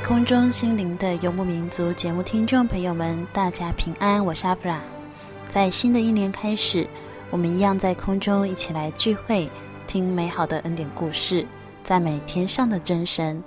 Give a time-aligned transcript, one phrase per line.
[0.00, 4.80] 空中心灵的游牧民族节目听众朋友们，大家平安，我是阿弗拉。
[5.48, 6.86] 在新的一年开始，
[7.30, 9.48] 我们一样在空中一起来聚会，
[9.86, 11.46] 听美好的恩典故事，
[11.84, 13.42] 赞美天上的真神。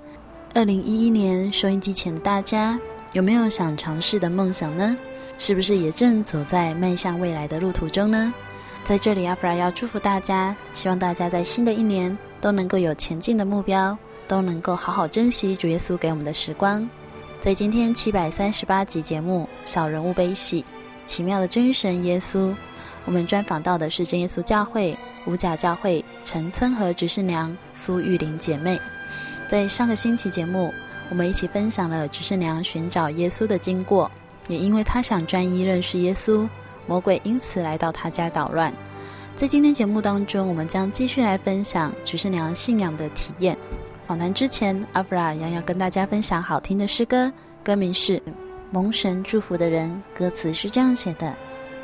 [0.54, 2.80] 二零一一年，收音机前的大家
[3.12, 4.96] 有没有想尝试的梦想呢？
[5.38, 8.34] 是不是也正走在迈向未来的路途中呢？
[8.86, 13.98] 在这里，阿弗拉要祝福大家，希望大家在新的一年都能够有前进的目标。
[14.28, 16.88] 都能够好好珍惜主耶稣给我们的时光。
[17.42, 20.62] 在今天七百三十八集节目《小人物悲喜》，
[21.06, 22.54] 奇妙的真神耶稣，
[23.06, 28.80] 我们专访到的是真耶稣教会五甲教会陈村和执事娘苏玉玲姐妹。
[29.50, 30.74] 在上个星期节目，
[31.10, 34.10] 我们一起分享了执事娘寻找耶稣的经过，
[34.48, 36.48] 也因为她想专一认识耶稣，
[36.88, 38.74] 魔鬼因此来到她家捣乱。
[39.36, 43.58] 在今天节目当中，我们将继续来分享执事娘信仰的体验。
[44.06, 47.32] 访谈之前，阿弗拉要跟大家分享好听的诗歌，
[47.64, 48.18] 歌名是
[48.70, 49.90] 《蒙神祝福的人》。
[50.18, 51.34] 歌词是这样写的：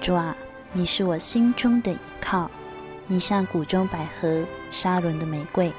[0.01, 0.35] 主啊，
[0.73, 2.51] 你是我心中的依靠，
[3.07, 5.71] 你像谷中百合、沙仑的玫瑰。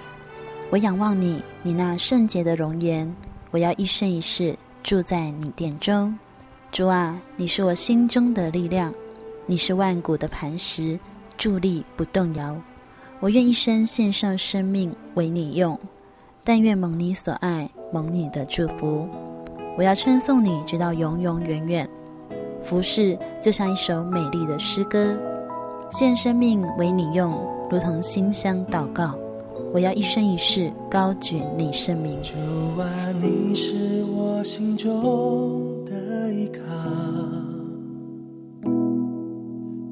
[0.71, 3.15] 我仰望你，你那圣洁的容颜，
[3.51, 6.17] 我要一生一世住在你殿中。
[6.73, 8.95] 主啊，你是我心中的力量，
[9.45, 10.99] 你是万古的磐石，
[11.39, 12.57] 伫立不动摇。
[13.21, 15.79] 我愿一生献上生命为你用。
[16.51, 19.07] 但愿蒙你所爱，蒙你的祝福。
[19.79, 21.89] 我要称颂你，直到永永远远。
[22.61, 25.17] 服侍就像一首美丽的诗歌，
[25.93, 27.39] 献生命为你用，
[27.71, 29.15] 如同馨香祷告。
[29.73, 32.19] 我要一生一世高举你圣名。
[33.21, 36.61] 你是我心中的依靠，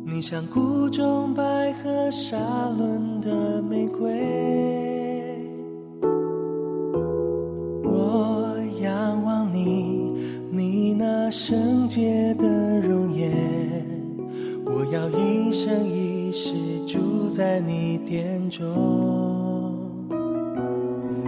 [0.04, 2.36] 你像谷中百合、沙
[2.76, 5.07] 仑的玫瑰。
[9.64, 10.14] 你，
[10.50, 13.32] 你那圣洁的容颜，
[14.64, 16.54] 我要一生一世
[16.86, 18.66] 住在你殿中。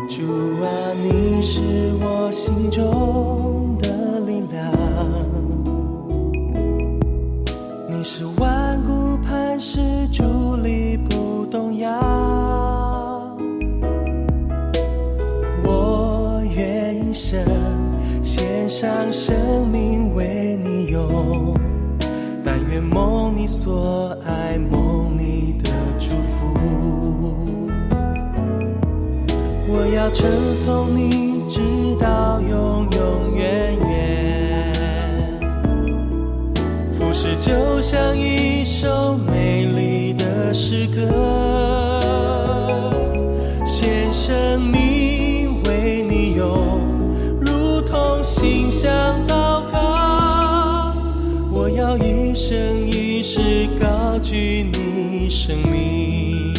[0.08, 0.22] 主
[0.62, 0.66] 啊，
[1.02, 1.60] 你是
[2.02, 4.70] 我心中的力量，
[7.88, 8.59] 你是万
[19.20, 20.14] 生命。
[20.14, 21.54] 为你有，
[22.44, 26.36] 但愿梦你所爱，梦你的祝福，
[29.68, 30.26] 我要称
[30.64, 31.60] 颂你，直
[32.00, 34.72] 到永永远远。
[36.92, 41.39] 服侍就像一首美丽的诗歌。
[55.30, 56.52] 生命，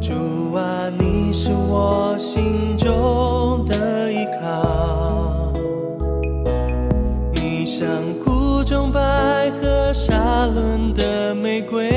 [0.00, 5.52] 主啊，你是我心中的依靠，
[7.34, 7.84] 你像
[8.24, 11.90] 谷中百合、沙仑的玫瑰。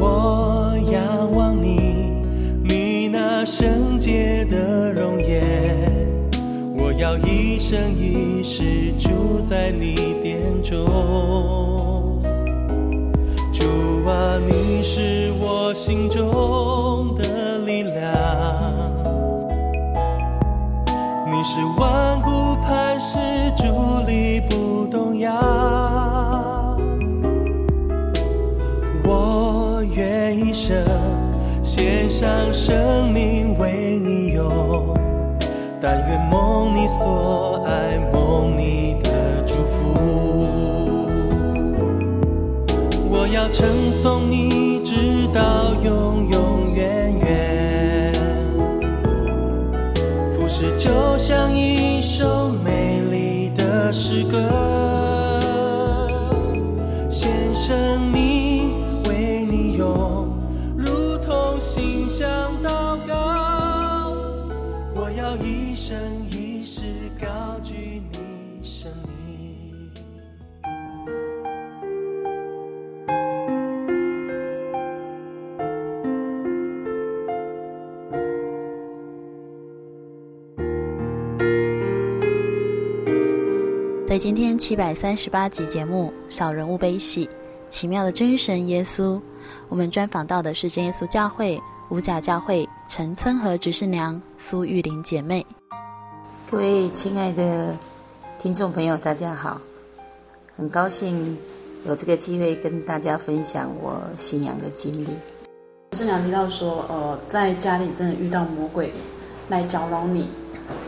[0.00, 2.24] 我仰望你，
[2.66, 5.44] 你那圣洁的容颜。
[6.78, 10.13] 我要一生一世住在你
[10.74, 12.20] 中。
[13.52, 13.64] 主
[14.08, 18.02] 啊，你是我心中的力量，
[21.30, 23.18] 你是万古磐石，
[23.56, 25.32] 伫立不动摇。
[29.04, 30.76] 我愿一生
[31.62, 34.94] 献上生命为你用。
[35.80, 37.98] 但愿梦你所爱，
[43.54, 44.43] 成送你。
[84.58, 87.26] 七百三十八集节目《小人物悲喜》，
[87.70, 89.20] 奇妙的真神耶稣，
[89.68, 95.44] 我们专访到的是真耶稣教会五甲教会陈村和执事娘苏玉玲姐妹。
[96.50, 97.76] 各位亲爱的
[98.38, 99.60] 听众朋友，大家好！
[100.56, 101.36] 很高兴
[101.86, 105.06] 有这个机会跟大家分享我信仰的经历。
[105.90, 108.92] 执事娘提到说，呃，在家里真的遇到魔鬼
[109.48, 110.28] 来搅扰你，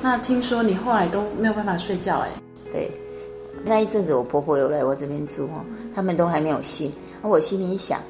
[0.02, 2.28] 那听说你后来都没有办法睡觉，哎。
[2.72, 2.90] 对，
[3.66, 5.64] 那一阵子我婆婆有来我这边住哦，
[5.94, 6.90] 他们都还没有信。
[7.20, 8.00] 那我心里想，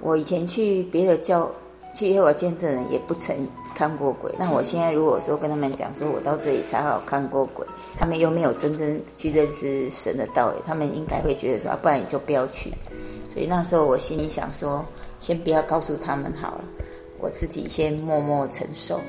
[0.00, 1.48] 我以前去别的教。
[1.96, 3.36] 去耶和见证人也不曾
[3.72, 7.64] 看过鬼，那我现在如果说跟他们讲说我到这里才好看过鬼，
[7.96, 12.72] 他们又没有真正去认识神的道理，他们应该会觉得说啊，不然你就不要去。
[13.32, 14.84] 所以那时候我心里想说，
[15.20, 16.64] 先不要告诉他们好了，
[17.20, 19.00] 我自己先默默承受。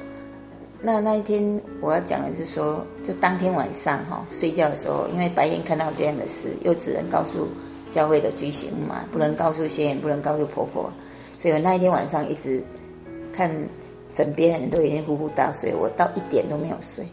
[0.86, 7.48] 那那一天我要讲的是说，就当天晚上哈睡觉的时候，因为白天看到这样的事，又只能告诉
[7.90, 10.88] 教会的居行嘛，不能告诉先，不能告诉婆婆。
[11.40, 12.64] 所以我那一天晚上一直
[13.34, 13.50] 看
[14.14, 17.04] 枕边人都已经呼呼大睡，我到一点都没有睡。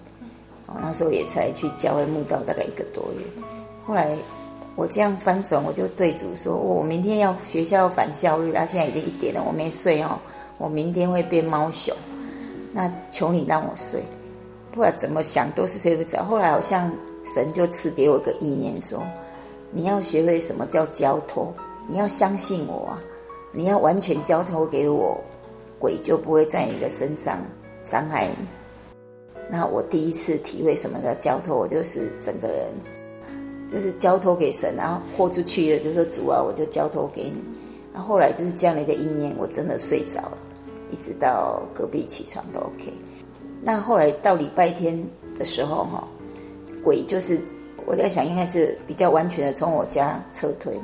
[0.66, 3.24] 哦，那时候也才去教会墓道大概一个多月。
[3.86, 4.14] 后来
[4.76, 10.18] 我这样翻转，我就对主说：“我明天要学校返校日，啊，现在已经一点了，我没睡哦，
[10.58, 11.96] 我明天会变猫熊。
[12.72, 14.02] 那求你让我睡，
[14.70, 16.24] 不管怎么想都是睡不着。
[16.24, 16.90] 后来好像
[17.24, 19.02] 神就赐给我个意念，说
[19.70, 21.52] 你要学会什么叫交托，
[21.88, 23.02] 你要相信我啊。”
[23.54, 25.20] 你要完全交托给我，
[25.78, 27.38] 鬼就不会在你的身上
[27.82, 28.48] 伤害你。
[29.50, 32.68] 那我第一次体会什么叫交托，我就是整个人
[33.70, 37.44] 就是交托给神，然后豁出去了，就说主啊，我就交托给你。
[37.92, 40.38] 那后来就是这样的一个意念，我真的睡着了，
[40.92, 42.92] 一直到隔壁起床都 OK。
[43.60, 44.96] 那后来到礼拜天
[45.34, 46.06] 的时候，哈，
[46.84, 47.40] 鬼就是
[47.86, 50.78] 我在想，应该是比较完全的从我家撤退。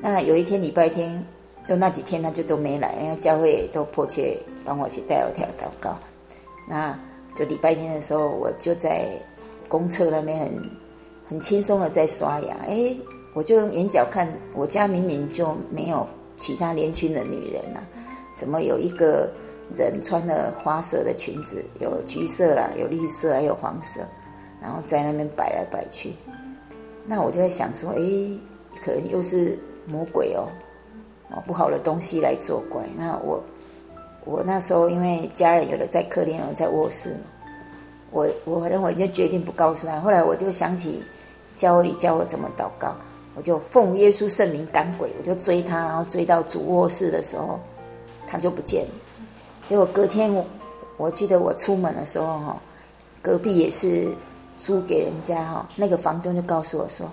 [0.00, 1.24] 那有一天礼拜天。
[1.66, 5.98] 就那几天他就都没来，因为教会都迫切帮我去带我跳祷告。
[6.66, 6.98] 那
[7.36, 9.10] 就礼拜天的时候，我就在
[9.68, 10.70] 公厕那边很
[11.26, 12.56] 很轻松的在刷牙。
[12.66, 12.96] 哎，
[13.34, 16.06] 我就用眼角看，我家明明就没有
[16.38, 17.84] 其他年轻的女人啊，
[18.38, 19.28] 怎么有一个
[19.74, 24.00] 人穿了花色的裙子，有橘色啦，有绿色，还有黄色，
[24.62, 26.14] 然后在那边摆来摆去。
[27.04, 27.98] 那我就在想说，哎，
[28.80, 30.46] 可能又是魔鬼哦。
[31.30, 32.80] 哦，不好的东西来作怪。
[32.96, 33.42] 那我，
[34.24, 37.16] 我那时候因为家人有的在客厅，有的在卧室，
[38.12, 39.98] 我我反正我就决定不告诉他。
[39.98, 41.02] 后来我就想起
[41.56, 42.94] 教里教我怎么祷告，
[43.34, 47.60] 我就奉耶稣圣名赶鬼，我就追他，然后追到主卧室的时候，
[48.28, 48.90] 他就不见了。
[49.66, 50.44] 结果隔天我
[50.96, 52.56] 我记得我出门的时候哈，
[53.22, 54.08] 隔壁也是
[54.56, 57.06] 租给人家哈，那个房东就告诉我说。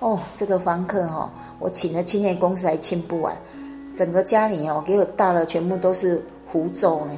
[0.00, 3.34] 哦，这个房客哈、我请了清洁公司还清不完，
[3.94, 7.16] 整个家里哦，给我大了全部都是符咒呢，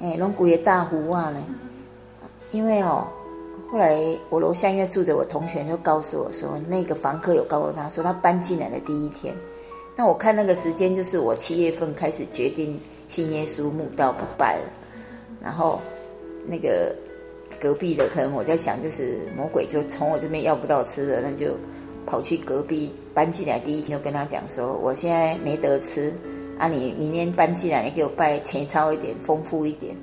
[0.00, 1.42] 哎，龙骨也大壶啊呢。
[2.52, 3.04] 因为哦，
[3.72, 3.98] 后来
[4.28, 9.34] 我楼下因为住着我同学，就告诉我说，那个房客有告诉他说，他搬进来的第一天，
[9.98, 12.78] 那我看那个时间就是我七月份开始决定
[13.08, 14.72] 信耶稣慕道不拜了，
[15.42, 15.80] 然后
[16.46, 16.94] 那个
[17.60, 21.48] 隔壁的可能我在想，就是魔鬼就从我这边要不到吃的，那就。
[22.06, 26.10] 跑去隔壁搬进来第一天就跟他讲说，我现在没得吃
[26.58, 29.94] 啊，你明天搬进来，你给我拜钱钞一点，丰富一点。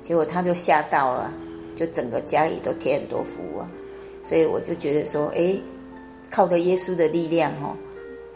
[0.00, 1.30] 结果他就吓到了，
[1.76, 3.68] 就整个家里都贴很多符啊，
[4.24, 5.54] 所以我就觉得说，哎，
[6.30, 7.76] 靠着耶稣的力量哦，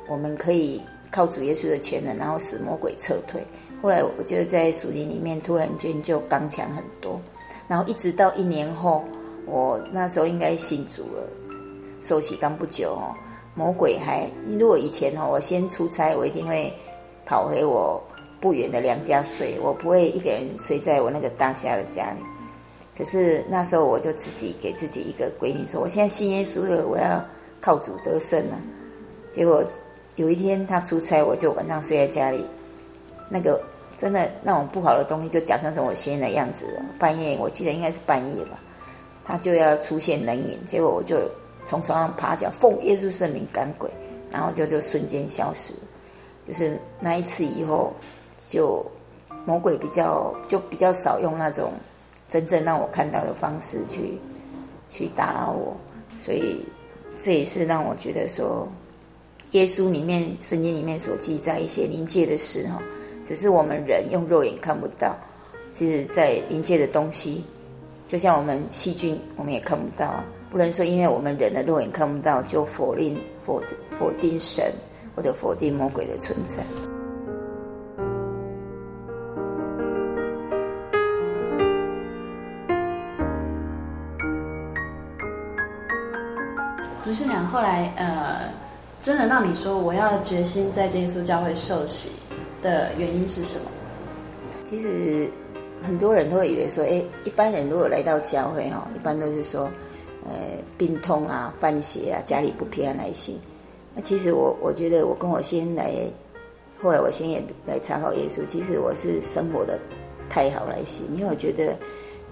[0.06, 0.82] 我们可以
[1.14, 3.40] 靠主耶稣的全能，然后使魔鬼撤退。
[3.80, 7.20] 后来我觉得在树林里面突然间就刚强很多，
[7.68, 9.04] 然后一直到一年后，
[9.46, 11.22] 我那时候应该信主了，
[12.00, 13.14] 受洗刚不久哦，
[13.54, 14.28] 魔鬼还，
[14.58, 16.72] 如果以前哈，我先出差，我一定会
[17.24, 18.02] 跑回我
[18.40, 22.18] 不远的娘家睡，我不会一个人睡在我那个大虾的家里。
[22.98, 27.24] 可是那时候我就自己给自己一个规定，说我现在信耶稣了，我要
[27.60, 28.58] 靠主得胜了。
[29.30, 29.64] 结果
[30.16, 32.46] 有一天他出差，我就晚上睡在家里，
[33.28, 33.60] 那个
[33.96, 36.66] 真的那种不好的东西就假装成我先生的样子。
[36.98, 38.60] 半夜我记得应该是半夜吧，
[39.24, 41.18] 他就要出现人影，结果我就
[41.64, 43.90] 从床上爬起来，奉耶稣圣名赶鬼，
[44.30, 45.72] 然后就就瞬间消失。
[46.46, 47.92] 就是那一次以后，
[48.48, 48.84] 就
[49.44, 51.72] 魔鬼比较就比较少用那种。
[52.26, 54.18] 真正让我看到的方式去
[54.88, 55.76] 去打扰我，
[56.18, 56.66] 所以
[57.14, 58.66] 这也是让我觉得说，
[59.54, 62.82] 耶稣里面圣经里面所记载一些灵界的事哈，
[63.24, 65.16] 只是我们人用肉眼看不到。
[65.70, 67.44] 其实，在灵界的东西，
[68.08, 70.24] 就像我们细菌，我们也看不到啊。
[70.50, 73.62] 不能说因为我们人的肉眼看不到，就否定否
[73.96, 74.72] 否定神
[75.14, 76.64] 或者否定魔鬼的存在。
[87.04, 88.48] 执事娘后来呃，
[89.04, 92.12] 真的让你说我要决心在耶稣教会受洗
[92.62, 93.66] 的原因是什么？
[94.64, 95.30] 其实
[95.82, 99.70] 很多人都会以为说，哎，一般人如果来到教会哈，一般都是说，
[100.24, 100.30] 呃，
[100.78, 103.38] 病痛啊、犯邪啊、家里不平安来信。
[103.94, 105.92] 那其实我我觉得我跟我先来，
[106.80, 108.40] 后来我先也来查考耶稣。
[108.46, 109.78] 其实我是生活的
[110.30, 111.76] 太好来信，因为我觉得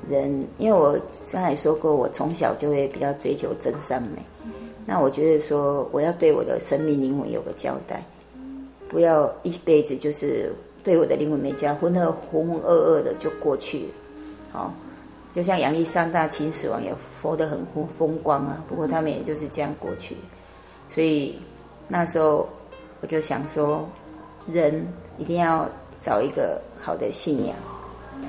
[0.09, 0.99] 人，因为我
[1.31, 4.23] 刚才说过，我从小就会比较追求真善美。
[4.85, 8.05] 那我觉得说，我要对我的生命灵魂有个交代，
[8.89, 13.85] 不要一辈子就是对我的灵魂没交，浑浑浑浑噩噩的就过去了。
[14.51, 14.75] 好，
[15.33, 20.17] 就像杨历山大秦始皇也活得很风风光啊，不过他们也就是这样过去。
[20.89, 21.39] 所以
[21.89, 22.49] 那时候
[23.01, 23.89] 我就想说，
[24.49, 24.87] 人
[25.17, 27.55] 一定要找一个好的信仰。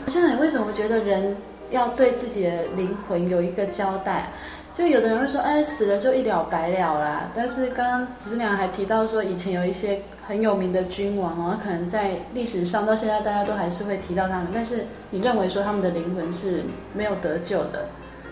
[0.07, 1.35] 现在你为什么觉得人
[1.71, 4.31] 要对自己的灵魂有一个交代？
[4.73, 7.29] 就有的人会说，哎，死了就一了百了啦。
[7.33, 14.47] 但是刚刚执事娘还提到说，以前有一些很有名的君王哦，可能在历史上到现在大家都还是会提到他们。
[14.51, 16.63] 但是你认为说他们的灵魂是
[16.93, 17.87] 没有得救的？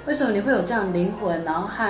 [0.07, 1.43] 为什么你会有这样灵魂？
[1.43, 1.83] 然后和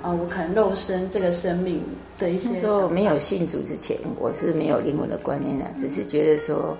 [0.00, 1.82] 啊、呃，我可能肉身这个生命
[2.16, 6.76] 的一些说没有信主之前，我是没有灵魂的观念的，只是觉得说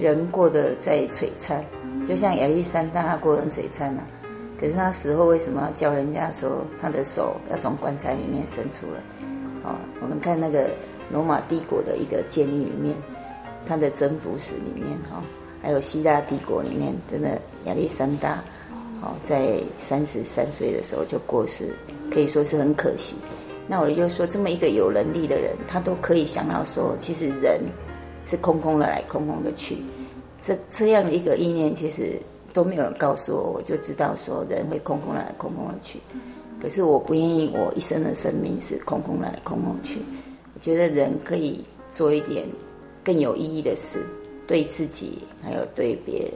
[0.00, 1.64] 人过得再璀璨，
[2.04, 4.02] 就像亚历山大他过得很璀璨啊。
[4.58, 9.00] 可是那时候为什么要叫人家说他的手要从棺材里面伸出来？
[9.64, 10.70] 哦，我们看那个
[11.10, 12.96] 罗马帝国的一个建立里面，
[13.66, 15.22] 他的征服史里面哈，
[15.60, 18.42] 还有希腊帝国里面，真的亚历山大，
[19.00, 21.74] 哦，在三十三岁的时候就过世，
[22.10, 23.16] 可以说是很可惜。
[23.66, 27.60] 那我就说，这么一个有能力的人，他都可以想到说，其实人
[28.24, 29.78] 是空空的来，空空的去，
[30.40, 32.20] 这这样的一个意念，其实。
[32.52, 35.98] 都没有人告诉我，我就知道说人会空空来，空空的去。
[36.60, 40.00] 可是我不愿意，我一生的生命是空空来，空空去。
[40.54, 42.46] 我觉得人可以做一点
[43.02, 43.98] 更有意义的事，
[44.46, 46.32] 对自己还有对别人，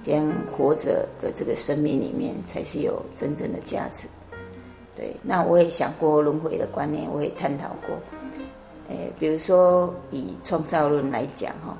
[0.00, 4.06] 这样活着的这个生命里面才是有真正的价值。
[4.96, 7.94] 对，那我也想过轮回的观念，我也探讨过。
[8.88, 11.76] 诶，比如说以创造论来讲哈，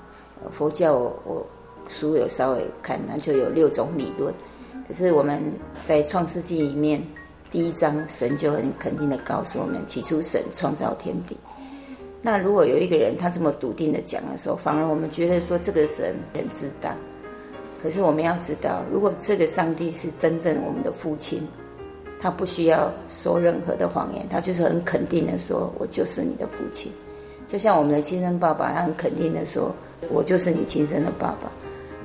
[0.50, 0.94] 佛教。
[0.94, 1.46] 我
[1.88, 4.32] 书有稍微看，那就有六种理论。
[4.86, 5.42] 可是我们
[5.82, 7.02] 在创世纪里面，
[7.50, 11.36] 第一章神就很肯定的告诉我们：起初神创造天地。
[12.20, 16.96] 那如果有一个人他这么笃定的讲的时候，反而我们觉得说这个神很自大。
[17.82, 21.46] 可是我们要知道，如果这个上帝是真正我们的父亲，
[22.20, 26.90] 他不需要说任何的谎言，他就是很肯定的说：“我就是你的父亲。”
[27.46, 29.72] 就像我们的亲生爸爸，他很肯定的说
[30.10, 31.52] ：“我就是你亲生的爸爸。”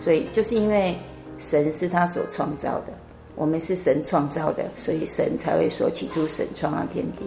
[0.04, 0.98] 所以，就是因为
[1.38, 2.92] 神是他所创造的，
[3.36, 7.20] 我们是神创造的，所以神才会说起初神创造天地。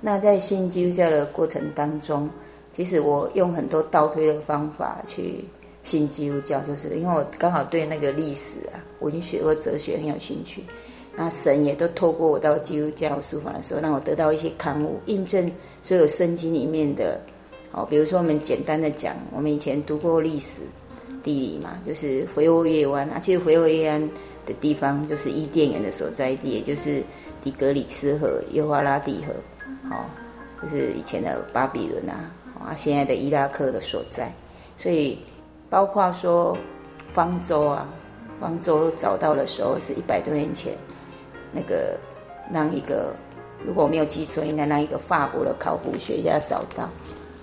[0.00, 2.30] 那在信基督教的过程当中，
[2.72, 5.44] 其实我用很多倒推的方法去
[5.82, 10.64] 信基督教，就是因为我刚好对那个历史啊、文学或哲学很有兴趣。
[11.14, 17.20] 那神也都透过我到基督教书房的时候，让我得到一些刊物，印证所有圣经里面的。
[17.72, 20.62] 哦，比如说我们简单的讲，我们以前读过历史。
[21.26, 23.18] 地理嘛，就是肥沃月湾啊。
[23.18, 24.10] 其实肥沃月湾
[24.46, 27.02] 的地方，就是伊甸园的所在地，也就是
[27.42, 29.32] 底格里斯河、幼发拉底河，
[29.90, 30.04] 哦，
[30.62, 32.30] 就是以前的巴比伦啊，
[32.60, 34.32] 啊，现在的伊拉克的所在。
[34.78, 35.18] 所以，
[35.68, 36.56] 包括说
[37.12, 37.88] 方舟啊，
[38.40, 40.74] 方舟找到的时候是一百多年前，
[41.50, 41.98] 那个
[42.52, 43.12] 让一个，
[43.66, 46.88] 如果我没有记错，应该让一个法国的考古学家找到，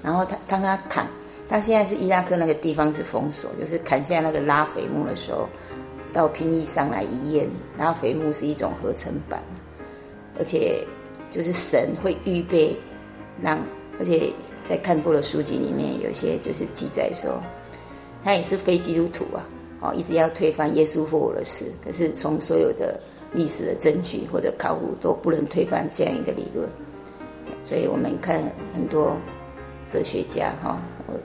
[0.01, 1.05] 然后他当他砍。
[1.53, 5.47] 他现在是伊拉克那个地方是封锁，就是砍下那个拉斐木的时候，
[6.11, 9.39] 到平地上来一验，拉斐木是一种合成板，
[10.39, 10.83] 而且
[11.29, 12.75] 就是神会预备
[13.39, 13.59] 让，
[13.99, 14.33] 而且
[14.65, 17.39] 在看过的书籍里面有些就是记载说，
[18.23, 19.45] 他也是非基督徒啊，
[19.79, 22.99] 哦，一直要推翻耶稣复活的事，可是从所有的
[23.31, 26.67] 历史的证据或者考古都不能推翻这样一个理论，
[27.63, 28.41] 所以我们看
[28.73, 29.15] 很多
[29.87, 30.81] 哲学家哈。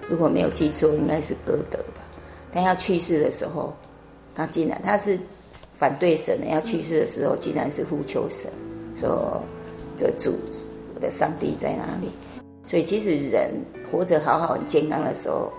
[0.08, 2.02] 如果没有记错，应该是歌德吧。
[2.52, 3.74] 但要去世的时候，
[4.34, 5.18] 他竟然他是
[5.74, 6.46] 反对神的。
[6.46, 8.50] 要去世的时候，竟然是呼求神，
[8.96, 9.42] 说
[9.96, 10.34] ：“这主，
[10.94, 12.10] 我的上帝在哪里？”
[12.66, 13.50] 所以，其实人
[13.90, 15.52] 活着好好、很健康的时候，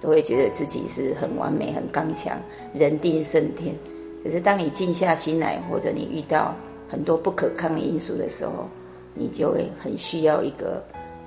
[0.00, 2.36] 都会觉得自己是很完美、很刚强，
[2.74, 3.74] 人定胜天。
[4.22, 6.54] 可是，当你静下心来，或者你遇到
[6.88, 8.68] 很多不可抗的因素的时候，
[9.14, 10.82] 你就会很需要一个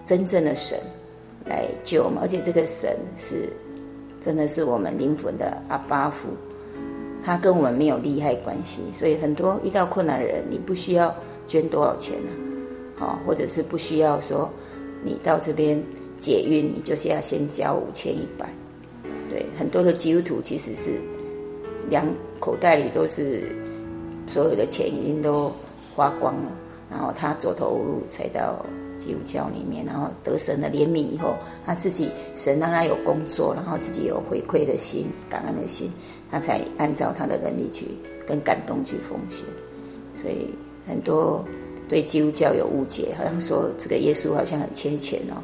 [0.06, 0.80] 真正的神。
[1.46, 3.50] 来救我们，而且这个神是
[4.20, 6.30] 真的是我们灵魂的阿巴父，
[7.24, 11.16] 他跟我们没有利害关系，所以很多遇到困难的人，你不需要
[11.48, 12.32] 捐多少钱呢？
[12.98, 14.50] 好，或者是不需要说
[15.04, 15.80] 你到这边
[16.18, 18.50] 解运，你就是要先交五千一百。
[19.30, 20.94] 对，很多的基督徒其实是
[21.90, 22.08] 两
[22.40, 23.56] 口袋里都是
[24.26, 25.52] 所有的钱已经都
[25.96, 26.52] 花光了，
[26.90, 28.66] 然后他走投无路才到。
[29.06, 35.92] 基督教里面，然后得神的怜悯以后，他自己神让他有工作，然后自己有回馈的心、感恩的心，
[36.30, 37.86] 他才按照他的能力去
[38.26, 39.46] 跟感动去奉献。
[40.20, 40.50] 所以
[40.88, 41.46] 很多
[41.88, 45.38] 对基督教有误解，好像说这个耶稣好像很缺钱哦。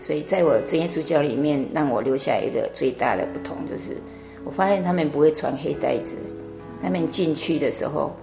[0.00, 3.98] 所以在我真耶稣教里面，让我留下一个最大的不同就是，
[4.44, 6.16] 我发现他们不会传黑袋子，
[6.82, 8.16] 他们进去的时候，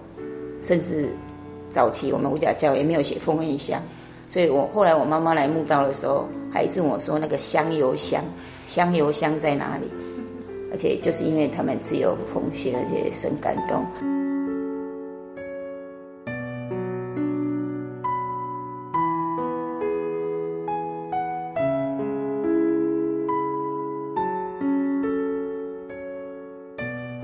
[0.60, 1.10] 甚至
[1.70, 3.80] 早期我们五甲教也没有写奉献箱。
[4.28, 8.22] 所以我后来我妈妈来墓道的时候，还一直问我说：“那个香油箱，
[8.66, 9.90] 香油箱在哪里？”
[10.70, 13.82] 而且就是因为他们自由奉献，而且深感动。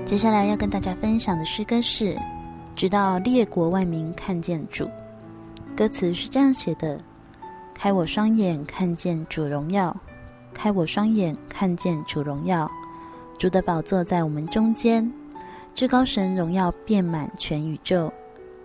[0.05, 2.17] 接下来要跟大家分享的诗歌是
[2.75, 4.89] ：“直到列国万民看见主。”
[5.75, 6.97] 歌词是这样写的
[7.75, 9.93] ：“开我双眼，看见主荣耀；
[10.53, 12.71] 开我双眼，看见主荣耀。
[13.37, 15.11] 主的宝座在我们中间，
[15.73, 18.09] 至高神荣耀遍满全宇宙，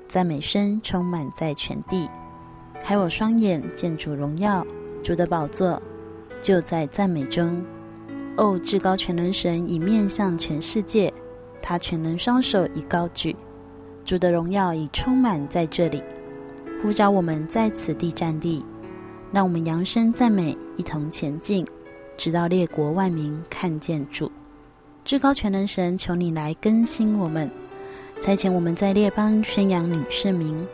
[0.06, 2.08] 赞美声充满在全地。
[2.80, 4.64] 开我双眼，见主荣耀，
[5.02, 5.82] 主的宝座
[6.40, 7.60] 就在赞美中。
[8.36, 11.12] 哦，至高全能神已面向全世界，
[11.60, 13.34] 他全能双手已高举，
[14.04, 16.00] 主的荣耀已充满在这里。”
[16.82, 18.64] 呼召我们在此地站立，
[19.30, 21.66] 让我们扬声赞美，一同前进，
[22.16, 24.32] 直到列国万民看见主。
[25.04, 27.50] 至高全能神，求你来更新我们，
[28.22, 30.66] 差遣我们在列邦宣扬你圣名，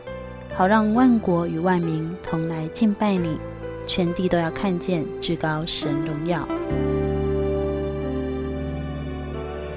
[0.55, 3.37] 好让万国与万民同来敬拜你，
[3.85, 6.47] 全地都要看见至高神荣耀。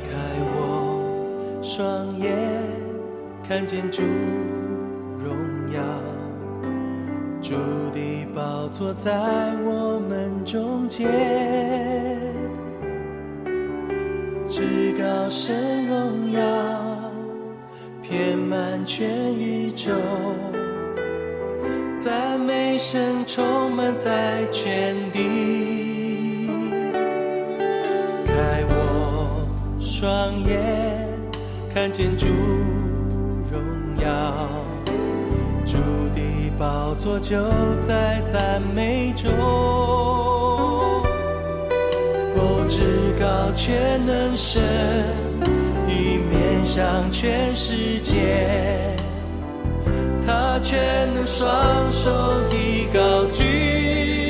[0.05, 0.11] 开
[0.55, 2.63] 我双眼，
[3.49, 4.03] 看见主
[5.19, 5.35] 荣
[5.73, 6.10] 耀。
[7.51, 7.57] 主
[7.93, 9.11] 的宝座在
[9.65, 11.05] 我们中间，
[14.47, 16.41] 至高神荣耀
[18.01, 19.91] 遍满全宇宙，
[22.01, 26.47] 赞美声充满在全地。
[28.27, 29.45] 开我
[29.81, 31.05] 双眼，
[31.75, 32.29] 看见主
[33.51, 33.61] 荣
[34.01, 34.47] 耀。
[35.67, 35.77] 主
[36.15, 36.21] 的
[36.61, 37.39] 宝座就
[37.89, 41.03] 在赞美中，哦，
[42.69, 44.63] 至高全能神
[45.89, 48.95] 已面向全世界，
[50.27, 51.51] 他全能双
[51.91, 52.11] 手
[52.53, 54.30] 已高举。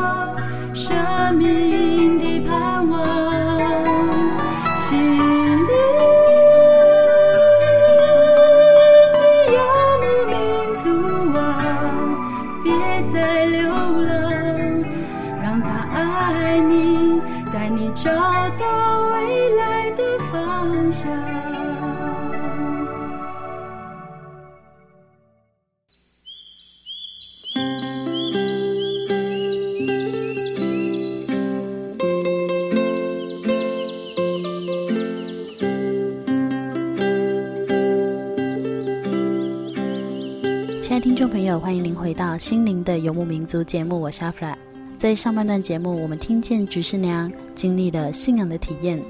[41.59, 44.57] 欢迎您回到《心灵的游牧民族》节目，我是阿弗拉。
[44.97, 49.01] 在上半段节目，我们听见菊师娘经历了信仰的体验。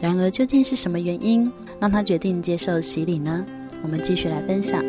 [0.00, 3.44] 然而，究竟是什么原因让她决定接受洗礼呢？
[3.82, 4.82] 我们继续来分享。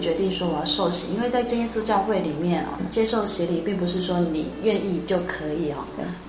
[0.00, 1.14] 决定说我要受洗？
[1.14, 5.84] 因为在真耶稣教会里面哦，接受洗礼并不是说你愿意就可以哦，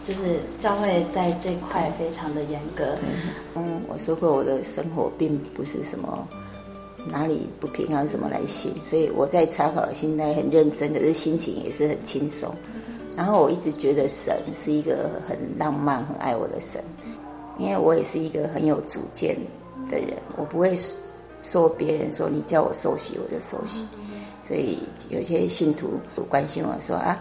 [0.05, 2.83] 就是教会在这块非常的严格。
[3.55, 6.27] 嗯，我说过我的生活并不是什么
[7.07, 12.53] 哪里不平安什么来信，所以我在查考的心态很认真，可是心情也是很轻松。
[13.15, 16.83] 然后我一直觉得神是一个很浪漫、很爱我的神，
[17.57, 19.35] 因为我也是一个很有主见
[19.89, 20.77] 的人，我不会。
[21.43, 23.87] 说别人说你叫我受洗，我就受洗。
[24.47, 25.99] 所以有些信徒
[26.29, 27.17] 关心我说啊，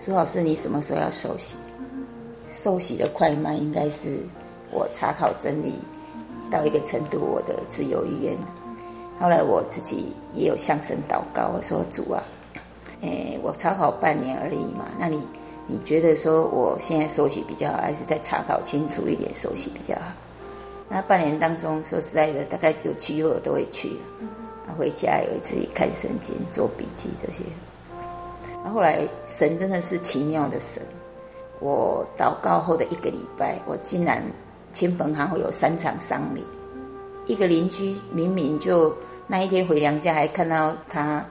[0.00, 1.56] 苏老师你什么时候要受洗？
[2.54, 4.18] 受洗的快慢应该是
[4.70, 5.74] 我查考真理
[6.50, 8.36] 到一个程度，我的自由意愿。
[9.20, 12.22] 后来我自己也有向神祷告，我说主啊，
[13.00, 15.26] 诶，我查考半年而已嘛，那你
[15.66, 20.12] 你觉得说我现在受洗比较好，还是再查考清楚一点受洗比较好？
[20.92, 23.96] 那半年当中，说实在的，大概有去有我都会去。
[24.76, 27.42] 回家有一次看圣经、做笔记这些。
[28.62, 30.82] 那后来神真的是奇妙的神。
[31.60, 34.22] 我祷告后的一个礼拜，我竟然
[34.72, 36.44] 亲朋好友有三场丧礼。
[37.26, 38.94] 一个邻居明明就
[39.26, 41.24] 那一天回娘家，还看到他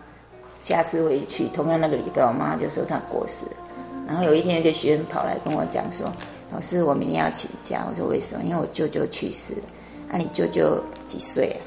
[0.60, 3.52] 下次回去，同样那个礼拜，我妈就说他过世了。
[4.08, 6.12] 然后有一天，一个学员跑来跟我讲说。
[6.52, 7.88] 老师，我明天要请假。
[7.90, 8.44] 我说为什么？
[8.44, 9.62] 因为我舅舅去世了。
[10.10, 11.60] 那、你舅舅几岁啊？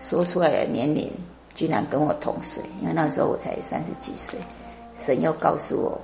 [0.00, 1.12] 说出来的年龄
[1.52, 4.38] 居然跟我同岁，因为那时候我才三十几岁。
[4.94, 6.00] 神又告诉我，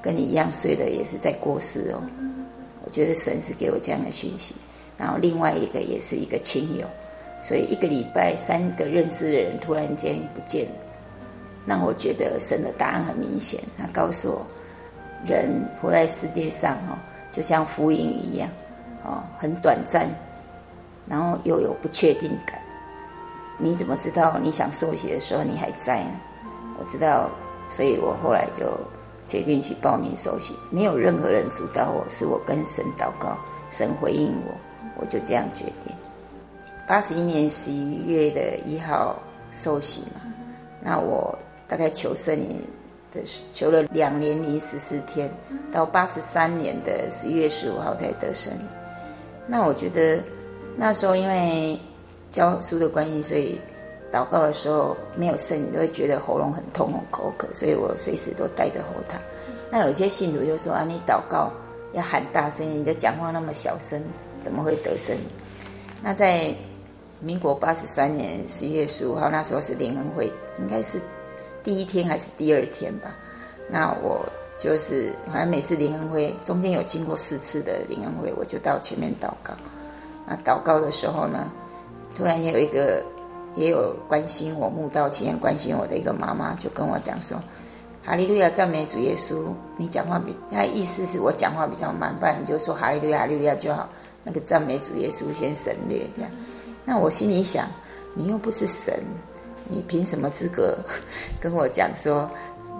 [0.00, 2.00] 跟你一样岁的也是在过世哦。
[2.84, 4.54] 我觉得神是给我这样的讯息。
[4.96, 6.86] 然后另外一个也是一个亲友，
[7.42, 10.74] 所以一个礼拜三个认识的人突然间不见了，
[11.66, 13.58] 让我觉得神的答案很明显。
[13.76, 14.46] 他告诉我，
[15.26, 16.94] 人活在世界上哦。
[17.32, 18.48] 就像浮云一样，
[19.02, 20.06] 哦，很短暂，
[21.08, 22.60] 然后又有不确定感。
[23.58, 26.10] 你怎么知道你想受洗的时候你还在呢？
[26.78, 27.30] 我知道，
[27.68, 28.66] 所以我后来就
[29.24, 30.54] 决定去报名受洗。
[30.70, 33.38] 没有任何人主导我，是我跟神祷告，
[33.70, 34.54] 神回应我，
[35.00, 35.94] 我就这样决定。
[36.86, 39.16] 八十一年十一月的一号
[39.52, 40.20] 受洗嘛，
[40.82, 42.60] 那我大概求圣灵。
[43.12, 43.20] 的
[43.50, 45.30] 求了两年零十四天，
[45.70, 48.66] 到八十三年的十一月十五号才得圣灵。
[49.46, 50.18] 那我觉得
[50.76, 51.78] 那时候因为
[52.30, 53.60] 教书的关系，所以
[54.12, 59.20] 祷告的时候没有圣灵，就会觉得喉咙很痛、很口渴，所以我随时都带着喉糖。
[59.70, 61.50] 那有些信徒就说啊，你祷告
[61.92, 64.02] 要喊大声，你的讲话那么小声，
[64.40, 65.16] 怎么会得声？
[66.02, 66.54] 那在
[67.20, 70.26] 民国八十三年十一月十五号，那时候是联恩会，
[70.58, 71.00] 应该是
[71.62, 73.14] 第一天还是第二天吧？
[73.70, 74.24] 那我
[74.58, 79.54] 就是好像每次灵恩会中间有经过四次的灵恩会，我就到前面祷告。
[80.26, 81.50] 那祷告的时候呢，
[82.14, 83.02] 突然也有一个。
[83.54, 87.38] 也有关心我墓道期间关心我的一个妈妈，就跟我讲说
[88.02, 89.44] ：“哈利路亚，赞美主耶稣。”
[89.76, 93.86] 你讲话比他意思是我讲话比较慢，不然你就说哈利路亚，哈利路亚就好。
[94.24, 96.30] 那个赞美主耶稣先省略这样。
[96.86, 97.68] 那我心里想，
[98.14, 98.94] 你又不是神，
[99.68, 100.76] 你凭什么资格
[101.40, 102.28] 跟我讲说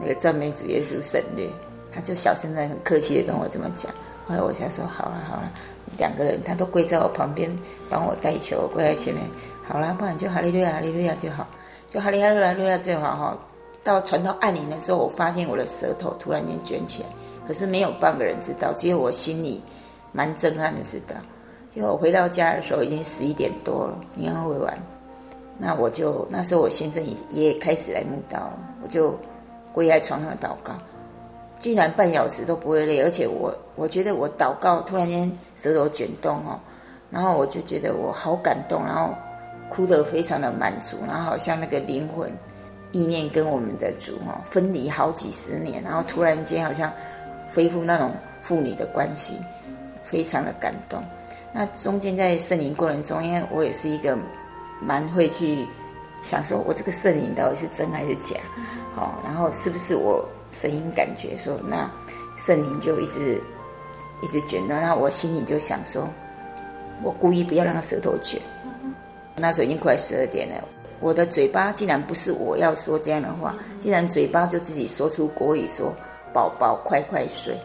[0.01, 1.49] 那个赞美主耶稣省略？
[1.95, 3.93] 他就小声的、很客气的跟我这么讲。
[4.27, 5.53] 后来我想说：“好了好了，
[5.99, 7.51] 两个人他都跪在我旁边
[7.91, 9.23] 帮我带球，跪在前面。”
[9.69, 11.47] 好啦，不然就哈利路亚，哈利路亚就好，
[11.91, 13.39] 就哈利，哈利路亚最好哈。
[13.85, 17.09] 到传到暗灵的时候，我发现我的舌头突然间卷起来，
[17.47, 19.63] 可是没有半个人知道，只有我心里
[20.13, 21.15] 蛮震撼的知道。
[21.69, 24.79] 结果我回到家的时候已经十一点多了，你要回完，
[25.59, 28.51] 那我就那时候我先生也也开始来墓道，
[28.83, 29.19] 我就
[29.73, 30.73] 跪在床上祷告，
[31.59, 36.59] 居然半小时都不会累，而且我我觉得我祷告突然间舌头卷动哦，
[37.11, 39.15] 然后我就觉得我好感动，然后。
[39.69, 42.31] 哭得非常的满足，然后好像那个灵魂
[42.91, 46.93] 意念跟我们的主哈分离好几十年，然后突然间好像
[47.49, 48.11] 恢复那种
[48.43, 49.33] 父女的关系，
[50.03, 51.03] 非常的感动。
[51.55, 54.15] 那中间在圣灵过程中，因为我也是一个
[54.85, 55.67] 蛮会去
[56.23, 58.37] 想说，我这个圣灵到底是真还是假？
[58.95, 61.91] 好，然后是不是我声音感觉说，那
[62.37, 63.41] 圣灵就一直
[64.23, 66.09] 一直卷动，然后我心里就想说，
[67.03, 68.41] 我故意不要让舌头卷。
[69.35, 70.63] 那时候已经快十二点了，
[71.01, 75.93] 我的嘴巴竟然不是我要说这样的话，竟然嘴巴就自己说出国语说
[76.35, 77.57] “宝宝快快睡”，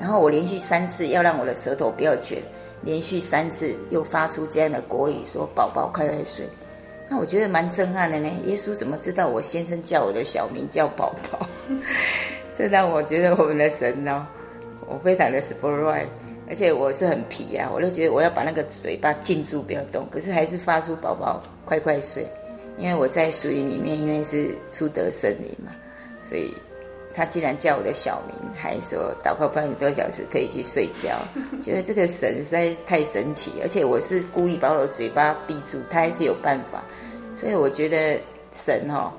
[0.00, 2.42] 然后我连续三次要让我的舌头不要卷，
[2.82, 6.48] 连续三次又发出这样的国语说“宝宝快快睡”，
[7.08, 8.30] 那我觉得蛮震撼的呢。
[8.46, 11.46] 耶稣怎么知道我先生叫我的小名叫宝宝？
[12.54, 14.26] 这让我觉得我们的神哦，
[14.86, 16.06] 我非常的 surprise。
[16.48, 20.06] 而且我是很皮、啊，我都觉得我要把那个嘴巴禁住，不要动。
[20.12, 22.24] 可是还是发出“宝宝快快睡”，
[22.78, 25.72] 因为我在树林里面，因为是出得圣灵嘛，
[26.22, 26.54] 所以
[27.16, 31.16] 他竟然叫我的小名，还说祷告半个多小时可以去睡觉，
[31.64, 33.52] 觉得这个神实在太神奇。
[33.62, 36.84] 而且我是故意把我的嘴巴闭住，他还是有办法。
[37.34, 38.20] 所以我觉得
[38.52, 39.12] 神哈、哦、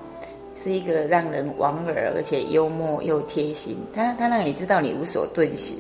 [0.54, 3.76] 是一个让人莞尔，而且幽默又贴心。
[3.94, 5.78] 他他让你知道你无所遁形。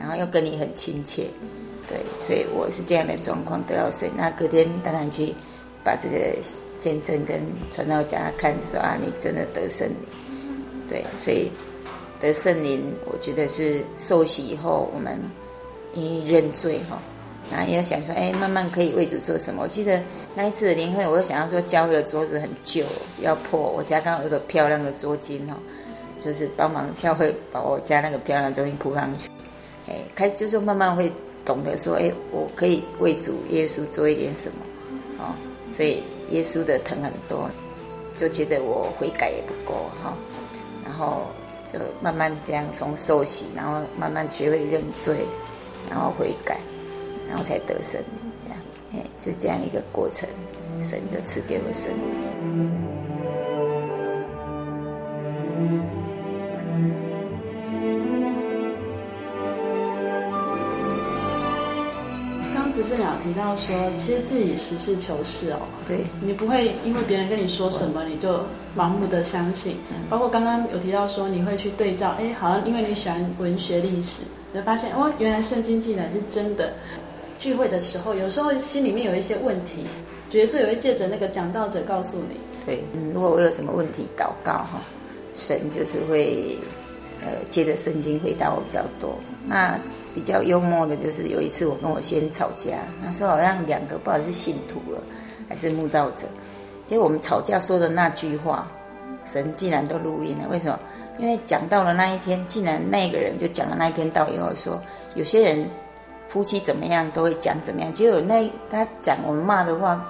[0.00, 1.26] 然后又跟你很亲切，
[1.88, 4.08] 对，所以我是这样的状况得到神。
[4.16, 5.34] 那隔天当然去
[5.82, 6.16] 把这个
[6.78, 9.96] 见证跟传道家看，就说啊，你真的得圣灵，
[10.88, 11.50] 对，所以
[12.18, 15.18] 得圣灵，我觉得是受洗以后，我们
[15.94, 16.98] 一认罪哈，
[17.50, 19.62] 然后也想说，哎，慢慢可以为主做什么。
[19.62, 20.00] 我记得
[20.34, 22.84] 那一次的灵会，我又想要说，教会的桌子很旧，
[23.20, 25.56] 要破，我家刚好有个漂亮的桌巾哈，
[26.18, 29.30] 就是帮忙教会把我家那个漂亮的桌巾铺上去。
[29.88, 31.12] 哎，开就是慢慢会
[31.44, 34.56] 懂得说，哎，我可以为主耶稣做一点什么，
[35.18, 35.34] 哦，
[35.72, 37.48] 所以耶稣的疼很多，
[38.14, 40.14] 就觉得我悔改也不够哈，
[40.98, 41.28] 然后
[41.64, 45.18] 就慢慢这样从受洗，然后慢慢学会认罪，
[45.88, 46.58] 然后悔改，
[47.28, 48.02] 然后才得生，
[48.42, 48.58] 这样，
[48.94, 50.28] 哎，就这样一个过程，
[50.80, 52.02] 神就赐给我生命。
[62.82, 62.88] 灵。
[62.88, 68.40] 是有提到说，其实自己实事求是哦，对，你不会因为别人跟你说什么，你就
[68.76, 69.76] 盲目的相信。
[70.08, 74.22] 包括刚刚有提到说，你会去对照，哎，好像因为你喜欢文学历史，
[74.54, 76.72] 就发现哦，原来圣经记载是真的。
[77.38, 79.84] 聚会的时候，有时候心里面有一些问题，
[80.28, 82.36] 角色也会借着那个讲道者告诉你。
[82.66, 84.82] 对，嗯，如果我有什么问题祷告哈，
[85.36, 86.58] 神就是会
[87.20, 89.16] 呃借着圣经回答我比较多。
[89.46, 89.78] 那
[90.18, 95.00] 比较幽默的就是有一次我跟我先吵架，那时候好像两个不知道是信徒了
[95.48, 96.26] 还是慕道者，
[96.84, 98.66] 结果我们吵架说的那句话，
[99.24, 100.48] 神竟然都录音了。
[100.50, 100.76] 为什么？
[101.20, 104.82] 因为讲到了那一天，竟然那个人就讲了那一篇道以后说，
[105.14, 105.70] 有些人
[106.26, 110.04] 夫妻怎么样都会讲怎么样，结果那他讲我们骂的话，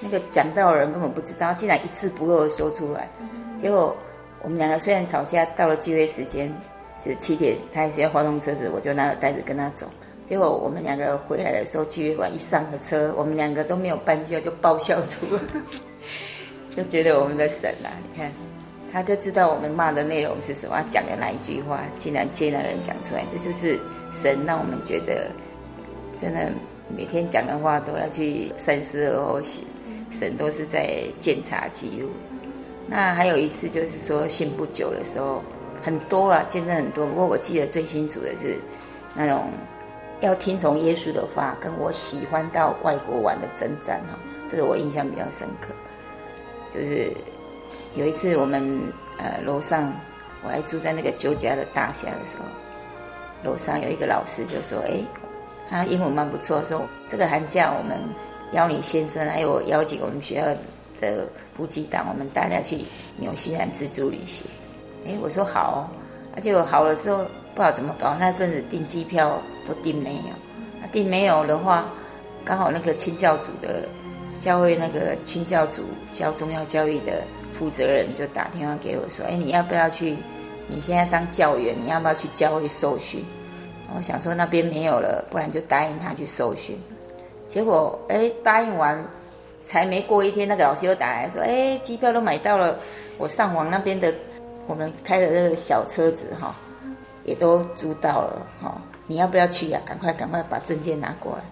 [0.00, 3.08] 那个讲道的人根本不知道，竟然一字不漏的说出来。
[3.56, 3.96] 结果
[4.42, 6.52] 我们两个虽然吵架，到了聚会时间。
[6.98, 9.86] 是七点，他还是要发动车子，我就拿着袋子跟他走。
[10.24, 15.42] 结果我们两个回来的时候，聚会完一上了车，我们两个都没有半句就爆笑出了。
[16.76, 18.32] 就觉得我们的神啊，你看，
[18.90, 23.78] 他就知道我们骂的内容是什么，讲的哪一句话，竟然接那人讲出来，这就是
[24.10, 25.28] 神让我们觉得，
[26.18, 26.50] 真的
[26.96, 29.64] 每天讲的话都要去三思而后行，
[30.10, 32.08] 神都是在检查记录。
[32.86, 35.42] 那还有一次就是说信不久的时候，
[35.82, 38.56] 很多了，见证很多，不过我记得最清楚的是
[39.14, 39.50] 那种
[40.20, 44.16] 要听从耶稣的话，跟我喜欢到外国玩的征战哈，
[44.48, 45.74] 这个我印象比较深刻。
[46.70, 47.12] 就是
[47.96, 48.80] 有一次我们
[49.18, 49.92] 呃楼上，
[50.44, 55.02] 我还住在那个酒家的大厦的时候，楼上有一个老师就说：“哎，
[55.68, 58.00] 他英文蛮不错，说这个寒假我们
[58.52, 60.46] 邀你先生还有邀请我们学校
[61.00, 62.84] 的夫妻档，我们大家去
[63.16, 64.46] 纽西兰自助旅行。”
[65.06, 65.80] 哎，我说好哦，
[66.34, 67.18] 而且我好了之后
[67.54, 70.32] 不知道怎么搞，那阵子订机票都订没有，
[70.80, 71.84] 那订没有的话，
[72.44, 73.88] 刚好那个清教组的。
[74.40, 80.16] 教会那个清教组教宗教教育的负责人就打电话给我说：“哎，你要不要去？
[80.66, 83.24] 你现在当教员，你要不要去教会受训？”
[83.94, 86.76] 我想说那边没有了，不然就答应他去受训。
[87.46, 89.08] 结果哎，答应完
[89.62, 92.76] 才没过一天，那个老师又打来说：“哎，机票都买到了，
[93.18, 94.12] 我上网那边的
[94.66, 96.54] 我们开的这个小车子哈，
[97.24, 99.80] 也都租到了哈，你要不要去呀？
[99.84, 101.44] 赶快赶快把证件拿过来。”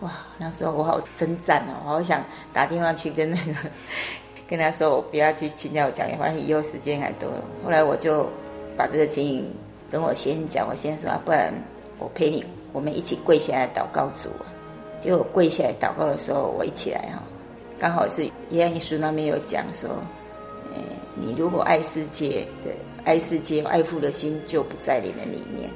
[0.00, 3.52] 哇，那时候我好征战哦，我好想打电话去跟那个
[4.48, 7.28] 跟他说，我不要去请教讲，反正以后时间还多。
[7.64, 8.28] 后来我就
[8.76, 9.54] 把这个情形
[9.90, 11.54] 跟我先讲，我先说啊，不然
[11.98, 14.50] 我陪你，我们一起跪下来祷告主啊。
[15.00, 17.22] 结果跪下来祷告的时候，我一起来哈，
[17.78, 19.88] 刚好是约翰一书那边有讲说，
[21.24, 22.70] 你如果爱世界的
[23.04, 25.70] 爱世界爱父的心就不在你们里面，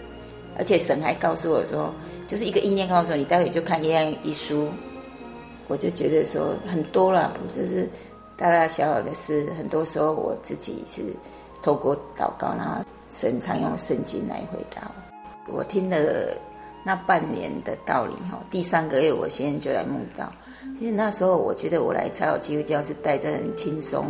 [0.59, 1.95] 而且神还告诉我说。
[2.29, 4.69] 就是一个意念告诉你，待会就看一样一书，
[5.69, 7.89] 我就觉得说很多了，不就是
[8.37, 11.03] 大大小小的事，很多时候我自己是
[11.63, 14.91] 透过祷告，然后神常用圣经来回答
[15.47, 15.59] 我。
[15.59, 15.97] 我听了
[16.83, 20.29] 那半年的道理哈，第三个月我先就来梦到。
[20.77, 24.07] 其实那时候我觉得我来查考基督教是带着很轻松、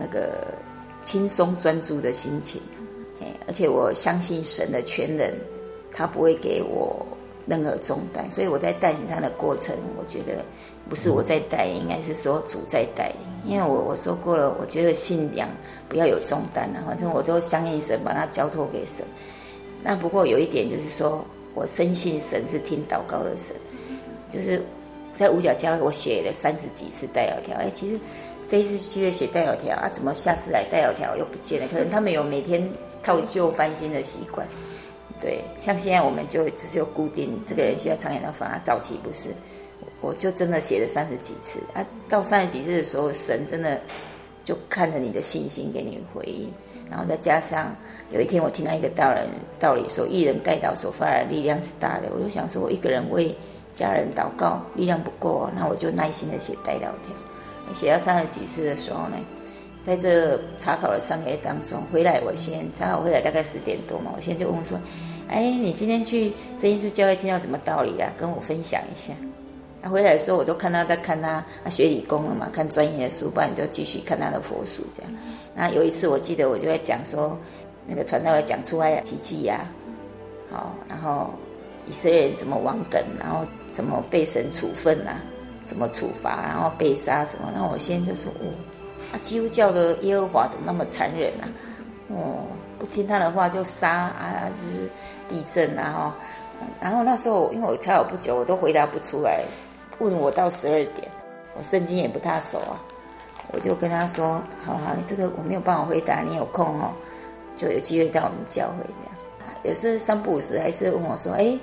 [0.00, 0.54] 那个
[1.04, 2.62] 轻松专注的心情，
[3.46, 5.30] 而且我相信神的全能，
[5.92, 7.06] 他不会给我。
[7.46, 10.44] 任何重担，所以我在带领他的过程，我觉得
[10.88, 13.10] 不是我在带，应该是说主在带。
[13.44, 15.48] 因为我我说过了，我觉得信仰
[15.88, 19.04] 不要有重担了，反正我都相信神，把它交托给神。
[19.82, 23.56] 那不过有一点就是说，我深信神是听祷告的神。
[24.30, 24.62] 就是
[25.12, 27.56] 在五角教会，我写了三十几次带祷条。
[27.56, 27.98] 哎，其实
[28.50, 31.68] 这一次去月写带祷条啊，怎么下次来带祷条又不见了？
[31.68, 32.68] 可能他们有每天
[33.00, 34.44] 套旧翻新的习惯。
[35.20, 39.28] 对，像现在我们就只是有固定这个人需要常言的法，早期不是，
[40.00, 41.86] 我就真的写了三十几次啊。
[42.08, 43.80] 到三十几次的时候，神真的
[44.44, 46.52] 就看着你的信心给你回应，
[46.90, 47.72] 然后再加上
[48.10, 49.28] 有一天我听到一个道人
[49.60, 53.32] 道理说，一人代祷所发的力量是大的，我就想说，我一个人为
[53.72, 57.14] 家人祷告力量不够，那我就耐心的写代祷条，
[57.74, 59.16] 写到三十几次的时候呢。
[59.82, 64.78] 在这查考的三个月当中，回来我先查考回来大概十点多嘛，我先就问说
[65.26, 68.12] ：“哎，你今天去真耶稣教会听到什么道理啊？
[68.14, 69.14] 跟我分享一下。”
[69.82, 75.10] 他回来的时候，我都看他在看他，他学理工了嘛，看专业的书，不然就继续看他的佛书这样。
[75.54, 77.38] 那有一次我记得我就在讲说，
[77.86, 79.60] 那个传道要讲出来呀，奇迹呀，
[80.50, 81.30] 好，然后
[81.86, 85.22] 以色列人怎么亡梗，然后怎么被神处分啊，
[85.70, 87.48] 怎么处罚，然后被杀什么？
[87.54, 88.50] 那我先就说哦。
[89.12, 91.46] 啊，基督教的耶和华怎么那么残忍啊？
[92.08, 92.42] 哦，
[92.76, 94.90] 不听他的话就杀啊，就是
[95.28, 96.16] 地震啊哈。
[96.80, 99.44] 然后那时候因为我查考不久，我都回答不出来。
[100.00, 101.08] 问我到十二点，
[101.56, 102.82] 我圣经也不太熟啊，
[103.52, 106.90] 我就跟他说：好好，你这个我没有办法回答，你有空哦，
[107.54, 109.14] 就有机会到我们教会这样。
[109.62, 111.56] 有时三不五时还是问我说：哎，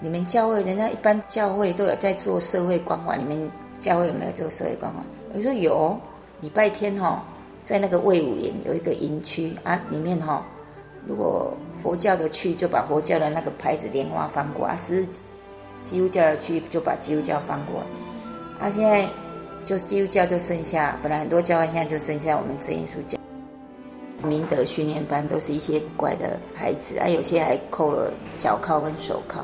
[0.00, 4.98] 你们教会人家一般教会都有在做社会关怀，你们教会有没有做社会关怀？
[5.34, 5.98] 我说有。
[6.42, 7.24] 礼拜天哈，
[7.64, 10.44] 在那个魏武营有一个营区啊，里面哈，
[11.06, 15.06] 如果佛教的去就把佛教的那个牌子莲花翻过啊，是
[15.82, 18.66] 基督教的去就把基督教翻过来。
[18.66, 19.08] 啊，现在
[19.64, 23.18] 就基督教就剩下，本来很多教会现在就剩下我们真耶稣教。
[24.22, 29.42] 明德训练班都是一些乖的孩子啊，有些还扣了脚铐跟手铐，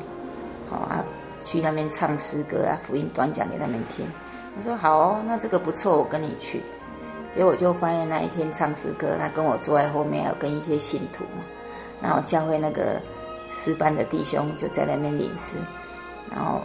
[0.72, 1.04] 好啊，
[1.38, 4.06] 去那边唱诗歌啊，福音短讲给他们听。
[4.56, 6.62] 我说好哦，那这个不错，我跟你去。
[7.30, 11.44] 结果就发现那一天唱诗歌，他跟我坐在后面，还有跟一些信徒嘛。
[12.02, 13.00] 然后教会那个
[13.50, 15.56] 诗班的弟兄就在那边领诗，
[16.30, 16.60] 然后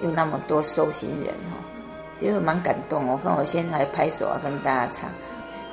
[0.00, 1.56] 有那么多受洗人哦，
[2.16, 3.06] 结果蛮感动。
[3.06, 5.08] 我跟我先来拍手啊，跟大家唱。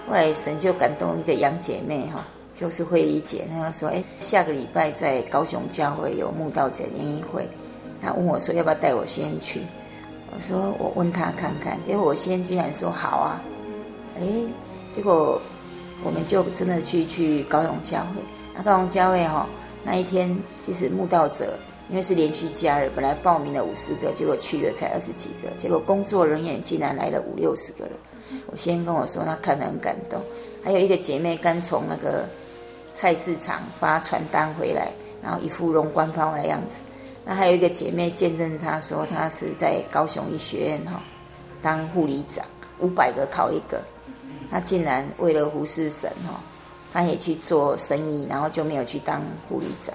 [0.08, 2.24] 后来神就感动一个杨姐妹哈，
[2.56, 7.48] 就是慧仪姐，她就说：“哎，下个礼拜在高雄教会有慕道者联谊会。”
[8.02, 9.62] 她问我说：“要不要带我先去？”
[10.36, 13.44] 我说：“我问她看看。”结果我先居然说：“好啊！”
[14.18, 14.24] 哎，
[14.90, 15.40] 结果
[16.04, 18.22] 我们就真的去去高雄教会。
[18.56, 19.48] 那高雄教会哈，
[19.84, 21.54] 那一天其实慕道者。
[21.88, 27.94] 因为是连续假日，本来报名了五十个，结果去了才二十几个，结果工作人员竟然来了五六十个人。
[28.48, 30.20] 我先跟我说，他看得很感动。
[30.64, 32.28] 还有一个姐妹刚从那个
[32.96, 34.88] 菜市场发传单回来，
[35.22, 36.80] 然后一副容光焕发的样子。
[37.26, 41.02] 那还有一个姐妹见证，她说她是在高雄医学院哈
[41.62, 42.46] 当护理长，
[42.80, 43.82] 五百个考一个，
[44.50, 46.40] 她竟然为了服侍神哈，
[46.94, 49.94] 她也去做生意，然后就没有去当护理长。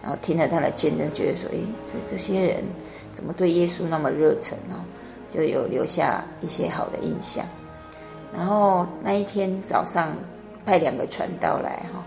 [0.00, 2.64] 然后听了他的见证，觉得说：“诶，这这些人
[3.12, 4.80] 怎么对耶稣那么热忱哦？
[5.28, 7.44] 就有留下一些好的印象。
[8.32, 10.16] 然后那一天早上
[10.64, 12.04] 派两个传道来哈，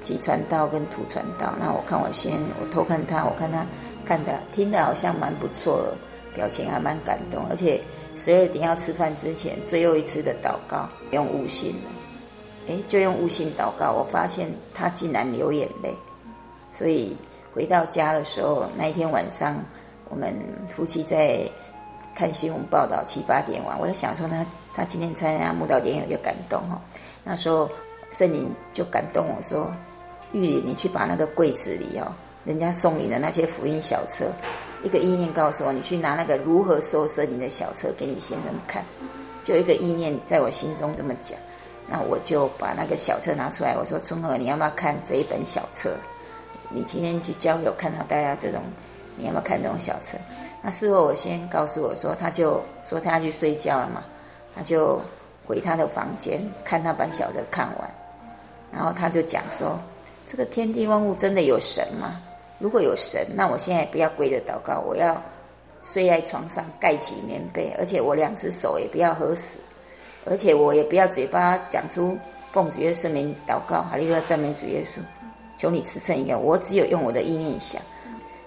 [0.00, 1.52] 集传道跟土传道。
[1.60, 3.64] 那我看我先，我偷看他，我看他
[4.04, 5.82] 看的听的好像蛮不错，
[6.34, 7.44] 表情还蛮感动。
[7.50, 7.80] 而且
[8.14, 11.90] 十二点要吃饭之前，最后一次的祷告用悟性了，
[12.68, 15.94] 诶，就用悟性祷告，我发现他竟然流眼泪。
[16.72, 17.16] 所以
[17.54, 19.56] 回到家的时候，那一天晚上，
[20.08, 20.34] 我们
[20.68, 21.48] 夫妻在
[22.14, 24.44] 看新闻报道，七八点晚，我在想说他，
[24.74, 26.80] 他今天参加慕道典有点感动哈。
[27.24, 27.68] 那时候
[28.10, 29.72] 圣灵就感动我说
[30.32, 32.06] ：“玉林，你去把那个柜子里哦，
[32.44, 34.26] 人家送你的那些福音小册，
[34.82, 38.84] 一个意念告诉我，你去拿那个如何收圣灵的小册给你先生看。”
[39.42, 41.38] 就一个意念在我心中这么讲，
[41.88, 45.96] 那我就把那个小册拿出来，我说：“春和，你要不要看这一本小册？”
[46.68, 48.60] 你今天去交友看到大家这种，
[49.16, 50.18] 你要不要看这种小册？
[50.62, 54.02] 那事后我先告诉我说，他就说他要去睡觉了嘛，
[54.52, 55.00] 他就
[55.46, 57.90] 回他的房间看那本小的看完，
[58.72, 59.78] 然后他就讲说，
[60.26, 62.20] 这个天地万物真的有神吗？
[62.58, 65.22] 如果有神，那我现在不要跪着祷告，我要
[65.82, 69.58] 睡在床上盖起棉被，而且我两只手也不要合十，
[70.24, 72.18] 而且我也不要嘴巴讲出
[72.50, 74.98] 奉主耶稣名祷告，哈利路亚赞美主耶稣。
[75.58, 77.80] 求你赐圣言，我只有用我的意念想。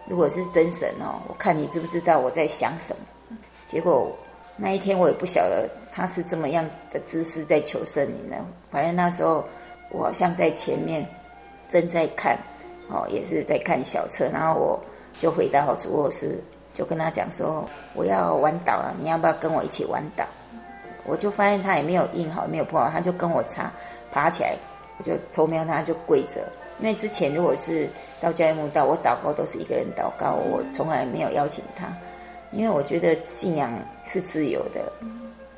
[0.06, 3.38] 如果是真神哦，我看你知不知道我在想什么？
[3.66, 4.12] 结果
[4.62, 8.36] 那一天我也不晓得他是这么样的姿势在求圣灵呢。
[8.70, 9.44] 反正那时候
[9.90, 11.06] 我好像在前面
[11.68, 12.38] 正在看
[12.90, 14.80] 哦，也是在看小册，然后我
[15.18, 16.38] 就回到主卧室，
[16.74, 20.24] 就跟他讲说我要晚祷了，你要不要跟我一起晚祷？
[21.06, 23.72] 我就发现他也没有印好，也没有不好，他就跟我擦
[24.12, 24.56] 爬起来，
[24.98, 26.42] 我就偷瞄他，就跪着。
[26.80, 27.88] 因为之前如果是
[28.22, 31.88] 到教会慕道，我祷告都是一个人祷告，我从来没有邀请他，
[32.52, 33.72] 因为我觉得信仰
[34.04, 34.92] 是自由的，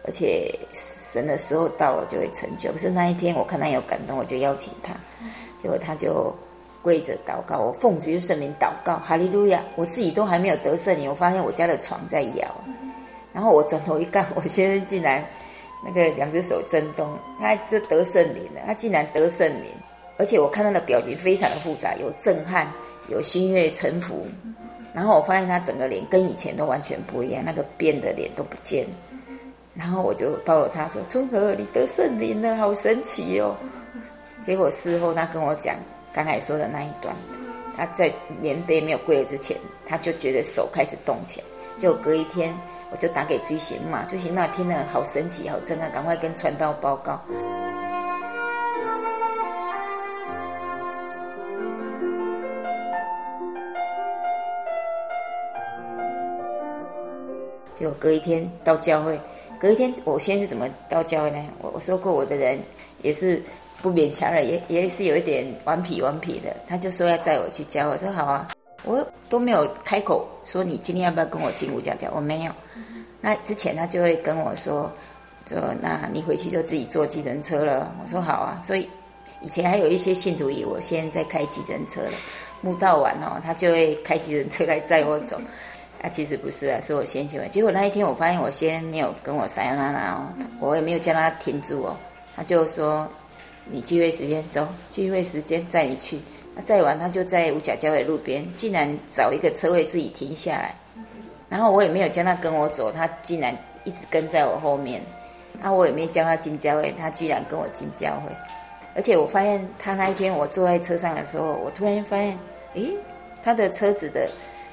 [0.06, 2.72] 而且神的时候到了就会成就。
[2.72, 4.94] 可是那一天我看他有感动，我就邀请他，
[5.62, 6.36] 结果他就
[6.82, 9.64] 跪着祷告，我奉主圣名祷告，哈利路亚！
[9.76, 12.48] 我自己都还没有得圣灵，我发现我家的床在摇，
[13.34, 15.24] 然后我转头一看，我先生竟然
[15.86, 19.72] 那个两只手震动，他这得圣灵了，他竟然得圣灵。
[20.18, 22.72] 而且我看他的表情非常的复杂，有震撼，
[23.10, 24.26] 有心悦诚服，
[24.94, 28.86] 然后我发现他整个脸跟以前都完全不一样，那个变的脸都不见。
[29.74, 33.56] 然后我就抱了他说：“春和，你得圣灵了，好神奇哦！”
[34.44, 35.76] 结果事后他跟我讲
[36.12, 37.16] 刚才说的那一段，
[37.78, 38.12] 他在
[38.42, 41.46] 棉被没有跪了之前，他就觉得手开始动起来。
[41.78, 42.54] 就隔一天，
[42.92, 47.20] 我就打给追行嘛，追寻嘛听了好神奇，好震撼，赶快跟传道报告。
[57.82, 59.20] 就隔一天到教会，
[59.60, 61.44] 隔一天我先是怎么到教会呢？
[61.62, 62.60] 我我说过我的人
[63.02, 63.42] 也是
[63.82, 66.56] 不勉强了，也也是有一点顽皮顽皮的。
[66.68, 68.50] 他就说要载我去教会，我说好啊，
[68.84, 72.52] 我都没有开口说你今天要不要跟我进屋讲讲，我没有。
[73.20, 74.92] 那之前他就会跟我说，
[75.48, 77.96] 说那你回去就自己坐计程车了。
[78.02, 78.62] 我说好啊。
[78.64, 78.88] 所以
[79.42, 82.12] 以前还有一些信徒以我现在在开计程车了，
[82.62, 85.40] 慕道完哦，他就会开计程车来载我走。
[86.02, 87.39] 啊，其实不是啊，是我先去。
[87.49, 91.95] 结果那一天，我发现我先没有跟我撒由那拉哦，我也没有叫他停住哦。
[92.36, 93.08] 他就说
[93.70, 96.20] ：“你聚会时间走，聚会时间载你去。”
[96.56, 100.74] 那载完，他就在五甲教会路边，竟然找一个车位自己停下来。
[101.47, 104.99] 然后我也没有叫他跟我走，他竟然一直跟在我后面。
[105.62, 108.36] 那我也没叫他进教会，他居然跟我进教会。
[108.95, 112.39] 而且我发现他那一天我坐在车上的时候，我突然发现，
[112.74, 112.89] 诶，
[113.43, 114.28] 他的车子的。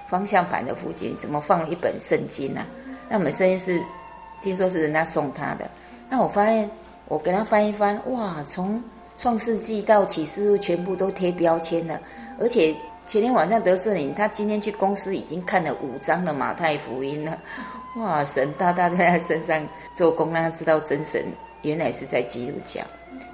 [0.09, 2.67] 方向盘的附近怎么放一本圣经呢、啊？
[3.11, 3.81] 那我们圣经是
[4.41, 5.71] 听说是人家送他的。
[6.09, 6.69] 那我发现
[7.07, 8.83] 我给他翻一翻，哇，从
[9.17, 12.01] 创世纪到启示录全部都贴标签了，
[12.39, 17.39] 而且前天晚上得圣灵，他今天去公司已经看了五章的马太福音了，
[17.97, 21.25] 哇，神大大在他身上做工，让他知道真神
[21.63, 22.81] 原来是在基督教。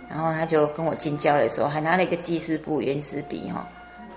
[0.09, 3.67] 然后他就跟我进教的时候，还拿了一个记事簿、原子笔，哈，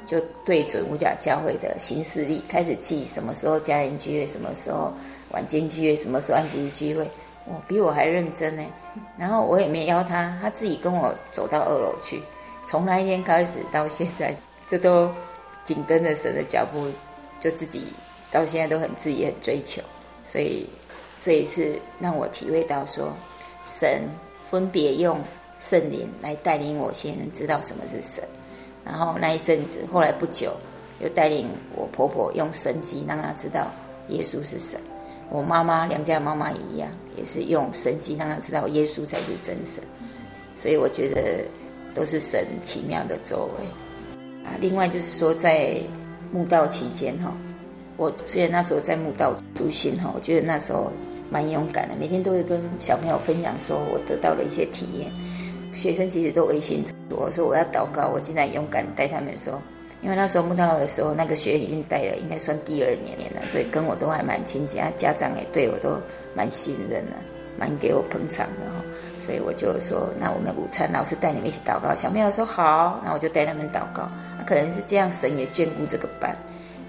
[0.07, 4.91] 就对准五甲教会的行事历，开始记什么时候家庭聚会，什么时候
[5.31, 7.05] 晚间聚会，什么时候安息日聚会。
[7.45, 8.65] 我比我还认真呢。
[9.17, 12.23] 然后我也没邀他，他自己跟我走到二楼去。
[12.65, 14.33] 从那一天开始到现在，
[14.65, 15.11] 这都
[15.63, 16.89] 紧跟着神的脚步，
[17.39, 17.87] 就自己
[18.31, 19.81] 到现在都很自己很追求。
[20.25, 20.67] 所以
[21.21, 23.13] 这也是让我体会到说，
[23.65, 24.01] 神
[24.49, 25.19] 分别用。
[25.59, 28.23] 圣灵来带领我，先知道什么是神。
[28.87, 30.53] 然后那一阵子，后来不久
[31.01, 33.67] 又带领我婆婆用神迹让她知道
[34.07, 34.79] 耶稣是神。
[35.29, 39.83] 我妈妈娘家妈妈也一样，也是用神迹让她知道耶稣才是真神。
[40.55, 41.43] 所以我觉得
[41.93, 43.65] 都是神奇妙的作为
[44.45, 44.55] 啊。
[44.61, 45.77] 另外就是说，在
[46.31, 47.31] 慕道期间哈，
[47.97, 50.91] 我虽然那时候在慕道出心哈，我觉得那时候
[51.29, 55.11] 蛮勇敢的，每天都会跟小朋友分享说我得到了一些体验。
[55.71, 59.61] 学生其实都微信我说我要祷告，我竟然勇敢带他们说，
[60.01, 65.97] 因为那时候慕道的时候，那个学已经带了，应该算第二年了，所以跟我都还蛮亲近，家长也对我都
[66.35, 67.11] 蛮信任的，
[67.57, 68.83] 蛮给我捧场的哈。
[69.25, 71.93] 所以我就说，那我们午餐老师带你们一起祷告。
[71.93, 74.09] 小朋友说好，那我就带他们祷告。
[74.37, 76.37] 那可能是这样，神也眷顾这个班。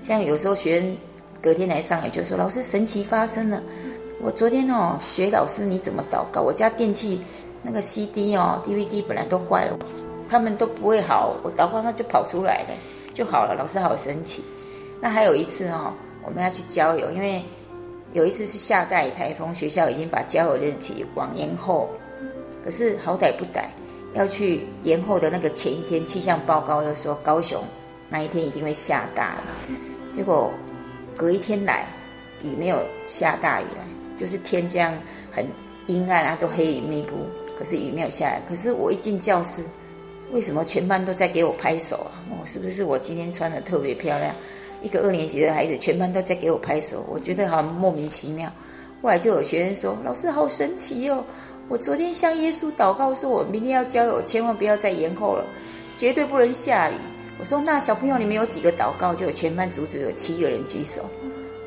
[0.03, 0.97] 像有时候学生
[1.43, 3.63] 隔天来上海就说，老师神奇发生了。
[4.21, 7.21] 我昨天哦学老师你怎么祷告，我家电器。
[7.63, 9.79] 那个 CD 哦，DVD 本来都坏了，
[10.29, 12.69] 他们都不会好，我祷告它就跑出来了，
[13.13, 13.55] 就好了。
[13.55, 14.43] 老师好神奇。
[15.01, 15.93] 那还有一次哦，
[16.25, 17.43] 我们要去郊游，因为
[18.13, 21.89] 有一次是下大雨台风，学校已经把郊游日期往延后，
[22.65, 23.65] 可是好歹不歹，
[24.15, 27.63] 要去延后的那个前一天，气象报告又说高雄
[28.09, 29.37] 那一天一定会下大
[29.69, 29.75] 雨，
[30.11, 30.51] 结果
[31.17, 31.87] 隔一天来
[32.43, 33.85] 雨没有下大雨了，
[34.17, 34.93] 就是天这样
[35.31, 35.47] 很
[35.87, 37.15] 阴暗啊，都黑云密布。
[37.59, 39.65] 可是雨没有下来，可是我一进教室，
[40.31, 42.23] 为什么全班都在给我拍手啊？
[42.31, 44.33] 哦，是不是我今天穿的特别漂亮？
[44.81, 48.49] 一个二年级的孩子，全班都在给我拍手，我觉得好莫名其妙。
[49.03, 51.25] 后来就有学生说：“老师好神奇哦！
[51.69, 55.45] 我昨天向耶稣祷告，说我明天要交友，千万不要再延后了，
[55.99, 56.95] 绝对不能下雨。”
[57.41, 61.03] 我说：“那小朋友，你们有几个祷告？”就有全班足足有七个人举手。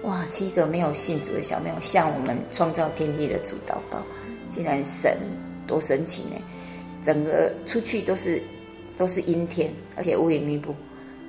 [0.04, 4.02] 哇，七个没有信主的小朋友向我们创造天地的主祷告，
[4.50, 5.18] 竟然神。
[5.72, 6.36] 多神奇呢！
[7.02, 8.44] 整个出去都是
[8.98, 10.76] 都是阴天，而且乌云密布，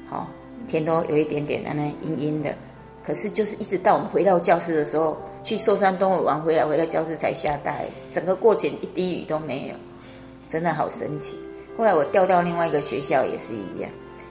[0.08, 0.28] 好、
[0.66, 2.52] 天都有一点点那那阴阴的。
[3.04, 9.74] 可是就是一直到我们回到教室的时候，去寿山动物园回来，回到教室才下大雨，整个过程一滴雨都没有，
[10.48, 11.36] 真的好神奇。
[11.78, 13.88] 后来我调到另外一个学校也是一样，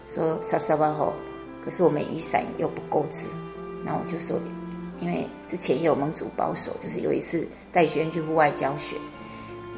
[0.10, 1.14] 说沙沙巴后，
[1.64, 3.28] 可是我们雨伞又不够支，
[3.86, 4.38] 那我就说，
[5.00, 8.96] 因为之前也有盟主保守，就是有一次带学生去户外教学。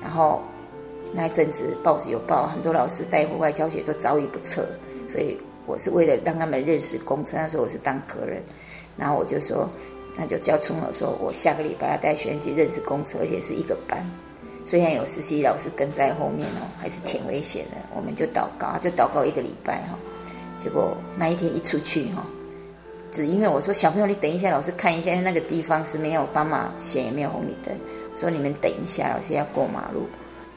[0.04, 0.42] 然后
[1.14, 4.68] 那一阵子报纸有报，很多老师带户外教学都遭遇不测，
[5.08, 7.38] 所以我是为了让他们认识公车。
[7.38, 8.44] 那时候我是当客人，
[8.98, 9.70] 然后我就说，
[10.18, 14.06] 那就叫春和说，我下个礼拜要带学生去认识公车，而且是一个班，
[14.66, 17.78] 虽然有实习老师跟在后面哦，还是挺危险的。
[17.96, 19.98] 我们就祷告，就祷告一个礼拜哈。
[20.58, 22.26] 结果那一天一出去哈，
[23.12, 27.74] 只因为我说小朋友，你等一下，老师看一下，因为那个地方是没有斑马线，也没有红绿灯。
[28.16, 30.08] 说你们等一下，老师要过马路，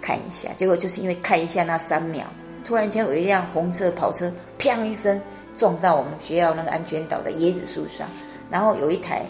[0.00, 0.48] 看一下。
[0.56, 2.26] 结果就是因为看一下那三秒，
[2.64, 5.20] 突然间有一辆红色跑车，砰一声
[5.56, 8.06] 撞到我们学校那个安全岛的椰子树上，
[8.50, 9.22] 然后有一台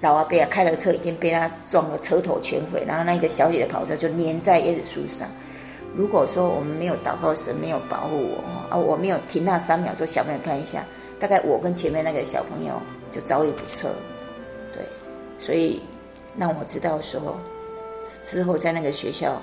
[0.00, 5.28] 老阿伯啊开了车，已经被他撞了车头全毁，然后那个小姐的跑车就粘在椰子树上。
[5.94, 10.84] 如果说我们没有祷告神，没有保护我啊，我没有停那三秒，说小朋友看一下，
[11.20, 12.74] 大概我跟前面那个小朋友
[13.12, 13.88] 就遭遇不测。
[14.72, 14.82] 对，
[15.38, 15.80] 所以。
[16.36, 17.38] 让我知道说，
[18.24, 19.40] 之后在那个学校，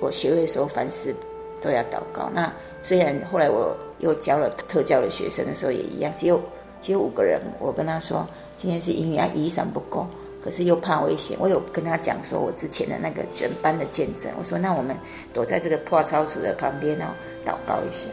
[0.00, 1.14] 我学会的时候，凡事
[1.60, 2.30] 都要祷告。
[2.32, 6.40] 那虽然后来我又教了特教的学生的时候也一样，只有
[6.80, 7.40] 只有五个人。
[7.58, 8.26] 我跟他说，
[8.56, 10.06] 今天是英语啊，雨伞不够，
[10.42, 11.36] 可是又怕危险。
[11.40, 14.32] 我有跟他讲说，我之前的那个全班的见证。
[14.38, 14.96] 我说，那我们
[15.32, 17.06] 躲在这个破操场的旁边哦，
[17.44, 18.08] 祷告一下。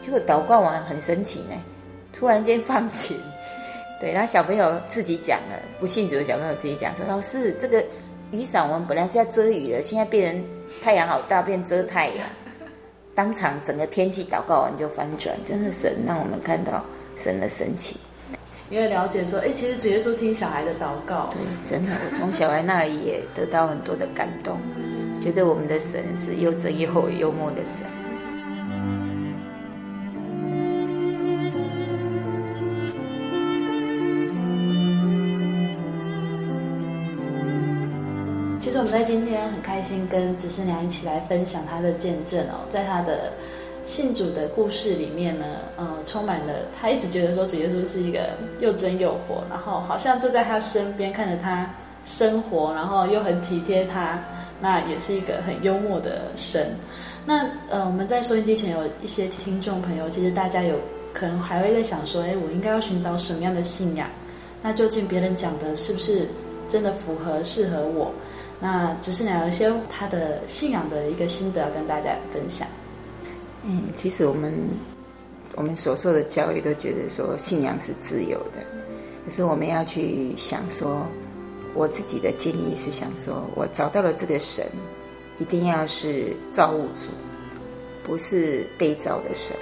[0.00, 1.54] 结果祷告完很神奇呢，
[2.12, 3.16] 突然间放晴。
[4.00, 7.84] 对，然后小朋友自己讲了，不信主的小朋友自己讲说：“老师，这个
[8.30, 10.44] 雨伞我们本来是要遮雨的，现在变成
[10.82, 12.18] 太阳好大，变遮太阳。”
[13.14, 16.84] 当场整个天气祷告完就翻转，真的神让我们看到
[17.16, 17.96] 神的神奇。
[18.70, 21.28] 因为了解说，哎，其实主耶稣听小孩的祷告。
[21.32, 24.60] 对，真的，我从小孩那里也得到很多的感动，
[25.20, 27.82] 觉得我们的神是又真又厚幽默的神。
[38.88, 43.32] 在今天很开心跟执事娘一起来分享她的见证哦，在她的。
[43.84, 45.46] 信主的故事里面呢，
[45.78, 51.74] 呃，充满了她一直觉得说主耶稣是一个又真又活，然后好像就在他身边看着他
[52.04, 54.22] 生活，然后又很体贴他，
[54.60, 56.66] 那也是一个很幽默的神。
[57.24, 60.78] 那呃，我们在收音机前有一些听众朋友，其实大家有
[61.14, 64.06] 可能还会在想说，哎，我应该要寻找什么样的信仰？
[64.60, 66.28] 那究竟别人讲的是不是
[66.68, 68.12] 真的符合适合我？
[68.60, 72.66] 那执事娘有一些他的信仰的一个心得要跟大家分享。
[73.64, 74.52] 嗯，其实我们
[75.56, 78.64] 我们所受的教育都觉得说信仰是自由的，
[79.24, 81.06] 可是我们要去想说，
[81.74, 84.64] 我自己的建议是想说，我找到了这个神，
[85.38, 87.08] 一定要是造物主，
[88.02, 89.56] 不是被造的神。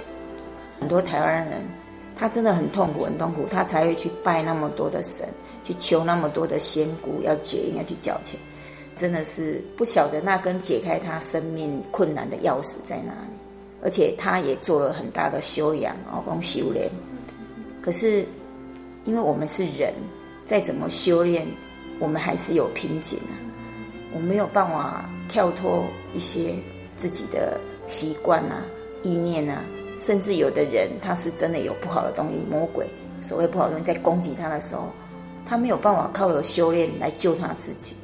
[0.79, 1.65] 很多台湾人
[2.15, 5.27] 他真的很痛苦，很痛苦，他才会去拜那么多的神，
[5.63, 8.39] 去求那么多的仙姑，要结缘，要去缴钱，
[8.97, 13.37] 真的是不晓得那根解开他生命困难的钥匙在哪里。
[13.79, 16.89] 而且他也做了很大的修养哦，光修炼。
[17.79, 18.25] 可是，
[19.05, 19.93] 因为我们是人，
[20.45, 21.45] 再怎么修炼，
[21.99, 23.37] 我们还是有瓶颈啊。
[24.13, 26.55] 我没有办法跳脱一些
[26.95, 28.65] 自己的习惯啊、
[29.03, 29.61] 意念啊，
[30.01, 32.87] 甚至有的人他是真的有不好的东西，魔鬼
[33.21, 34.91] 所谓不好的东西在攻击他的时候，
[35.45, 37.95] 他没有办法靠着修炼来救他自己。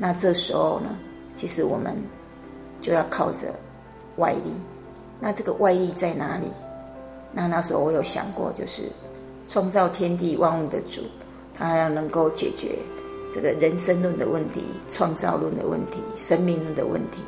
[0.00, 0.96] 那这时候呢，
[1.34, 1.94] 其实我们
[2.80, 3.52] 就要靠着
[4.16, 4.52] 外力。
[5.18, 6.46] 那这个外力在哪里？
[7.32, 8.82] 那那时候我有想过，就是
[9.48, 11.02] 创造天地万物的主，
[11.52, 12.78] 他要能够解决
[13.32, 17.20] 这个人生论的问题、创造论的问题、生命论的问题。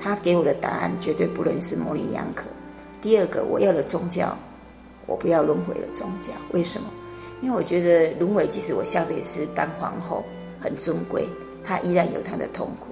[0.00, 2.44] 他给我的答案绝对不能是模棱两可。
[3.02, 4.36] 第二个，我要的宗教，
[5.06, 6.32] 我不要轮回的宗教。
[6.52, 6.86] 为什么？
[7.42, 10.24] 因为我觉得轮回，即使我下辈子当皇后，
[10.60, 11.28] 很尊贵，
[11.68, 12.88] 他依然有他的痛苦。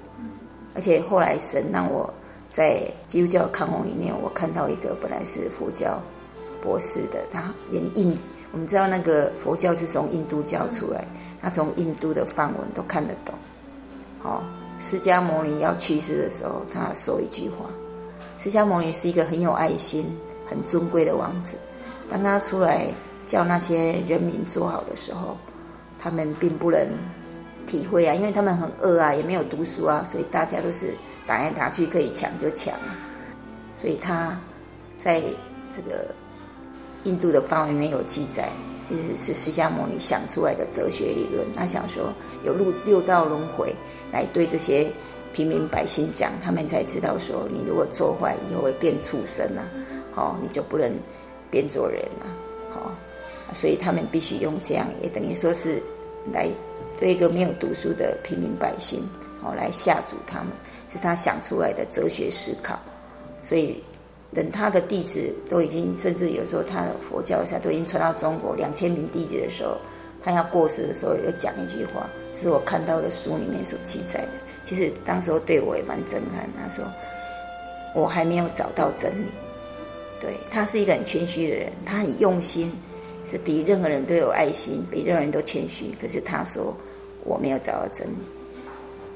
[0.75, 2.13] 而且后来神让我。
[2.49, 6.01] 在基督教康宏里面，我看到一个本来是佛教
[6.61, 8.17] 博士的，他连印，
[8.53, 11.03] 我们知道那个佛教是从印度教出来，
[11.41, 13.35] 他从印度的梵文都看得懂。
[14.19, 14.41] 好，
[14.79, 17.65] 释迦牟尼要去世的时候，他说一句话：
[18.37, 20.05] 释迦牟尼是一个很有爱心、
[20.45, 21.57] 很尊贵的王子，
[22.09, 22.87] 当他出来
[23.25, 25.35] 叫那些人民做好的时候，
[25.99, 26.87] 他们并不能
[27.67, 30.95] 体会啊，因为他们很饿啊，也没有读书啊，所以大家都是。
[31.27, 32.95] 打来打去可以抢就抢啊，
[33.75, 34.39] 所以他
[34.97, 35.21] 在
[35.75, 36.07] 这个
[37.03, 38.47] 印度的方文里面有记载，
[38.87, 41.45] 是是释迦牟尼想出来的哲学理论。
[41.51, 42.13] 他想说
[42.45, 43.75] 有六六道轮回
[44.09, 44.89] 来对这些
[45.33, 49.67] 平民百姓讲，他们才知道说你如果做坏以后会变畜生啊，
[50.13, 50.89] 好，你就不能
[51.51, 52.31] 变做人啊，
[52.73, 52.93] 好，
[53.53, 55.83] 所以他们必须用这样，也等于说是
[56.31, 56.47] 来
[56.97, 59.01] 对一个没有读书的平民百姓，
[59.43, 60.47] 哦来吓阻他们。
[60.89, 62.79] 是他想出来的哲学思考，
[63.43, 63.83] 所以
[64.33, 69.77] 等他的弟子都已经，甚至有时候他的佛教下都已经传到中国两千名弟子的时候，
[70.23, 74.29] 他要过世的时候，有讲一句话，是我看到的书里面所记载的。
[74.63, 76.49] 其实当时候对我也蛮震撼。
[76.57, 76.85] 他说
[77.93, 79.27] ：“我还没有找到真理。”
[80.21, 82.71] 对，他是一个很谦虚的人，他很用心，
[83.29, 85.93] 是比任何人都有爱心，比任何人都谦虚。
[86.01, 86.73] 可是他说
[87.27, 88.17] ：“我没有找到真理。”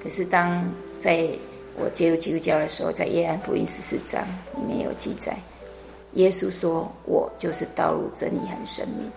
[0.03, 1.28] 可是当在
[1.80, 4.22] 我接入基督教的时候，在约翰福音十四章
[4.55, 5.36] 里面有记载，
[6.14, 9.09] 耶稣说：“我就是道路、真理和生命。”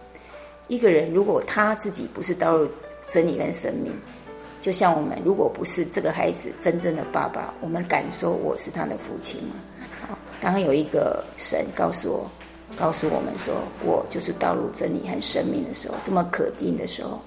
[0.68, 2.68] 一个人如果他自己不是道路、
[3.08, 3.92] 真理跟生命，
[4.62, 9.54] 就像我们如果不是这个孩子真正的爸爸，我们敢说我是他的父亲吗？
[10.08, 12.30] 好，当有一个神告诉我、
[12.78, 17.20] 告诉我们说我就是道路、真理和生命的时候，这么可定的时候，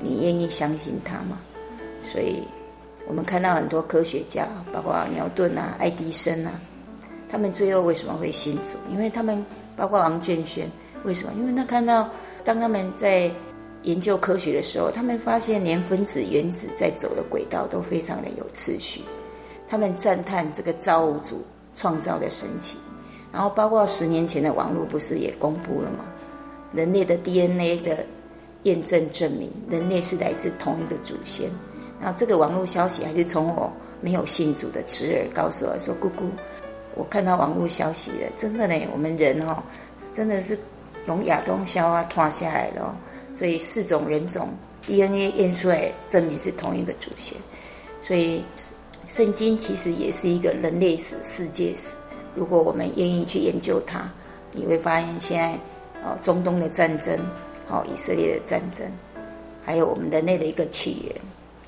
[0.00, 1.38] 你愿意相信他吗？
[2.12, 2.42] 所以。
[3.08, 6.50] 我们看到很多科学家，包括牛顿啊、爱迪生啊，
[7.28, 8.92] 他们最后为什么会信主？
[8.92, 10.68] 因为他们包括王建轩，
[11.04, 11.30] 为什么？
[11.38, 12.10] 因为他看到
[12.42, 13.30] 当他们在
[13.84, 19.02] 研究科学的时候，他们发现连分子、原子在走的轨道都非常的有次序。
[19.68, 21.44] 他们赞叹这个造物主
[21.76, 22.76] 创造的神奇。
[23.32, 26.04] 然后包括十年前的网络不是也公布了吗？
[26.72, 28.04] 人类的 DNA 的
[28.66, 31.48] 验证证明，人类是来自同一个祖先。
[32.00, 36.28] 然后这个网络消息还是从我没有信主的侄儿告诉我说：“姑姑，
[36.96, 39.62] 我看到网络消息了，真的呢，我们人哦，
[40.12, 40.58] 真的是
[41.06, 42.94] 从亚当夏娃脱下来了，
[43.34, 44.48] 所以四种人种
[44.84, 47.38] DNA 验出来证明是同一个祖先。
[48.02, 48.44] 所以
[49.08, 51.94] 圣经其实也是一个人类史、世界史。
[52.34, 54.02] 如果我们愿意去研究它，
[54.52, 55.52] 你会发现现在
[56.04, 57.18] 哦，中东的战争，
[57.68, 58.86] 哦，以色列的战争，
[59.64, 61.16] 还有我们人类的一个起源，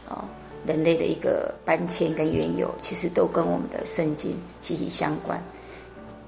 [0.09, 0.25] 哦，
[0.67, 5.43] 人类的一个搬迁跟缘由，其实都跟我们的圣经息息相关。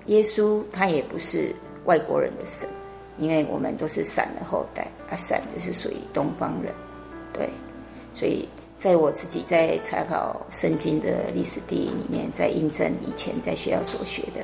[0.06, 1.54] 耶稣他也不是
[1.84, 2.68] 外国人的神，
[3.18, 6.72] 因为我们都是闪的后代，啊，闪就是属于东方人，
[7.32, 7.48] 对。
[8.12, 14.40] 所以在我自己在查考圣经的历史地理里面，在印证以前在学校所学的，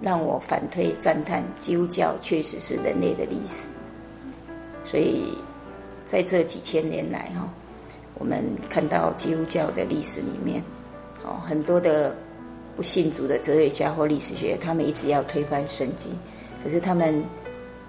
[0.00, 3.68] 让我反推赞叹，基督教确实是人类的历史。
[4.86, 5.36] 所以
[6.04, 7.46] 在这几千年来哈，
[8.14, 10.62] 我们看到基督教的历史里面，
[11.24, 12.16] 哦，很多的。
[12.76, 16.10] 不信主的哲学家或历史学家，他们一直要推翻圣经，
[16.62, 17.24] 可是他们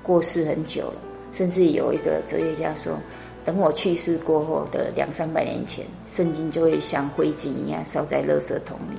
[0.02, 0.94] 过世很久了。
[1.34, 2.98] 甚至有一个哲学家说，
[3.44, 8.98] 等我去世过后的两三百年前，圣经就会像灰烬一样烧在垃圾桶里。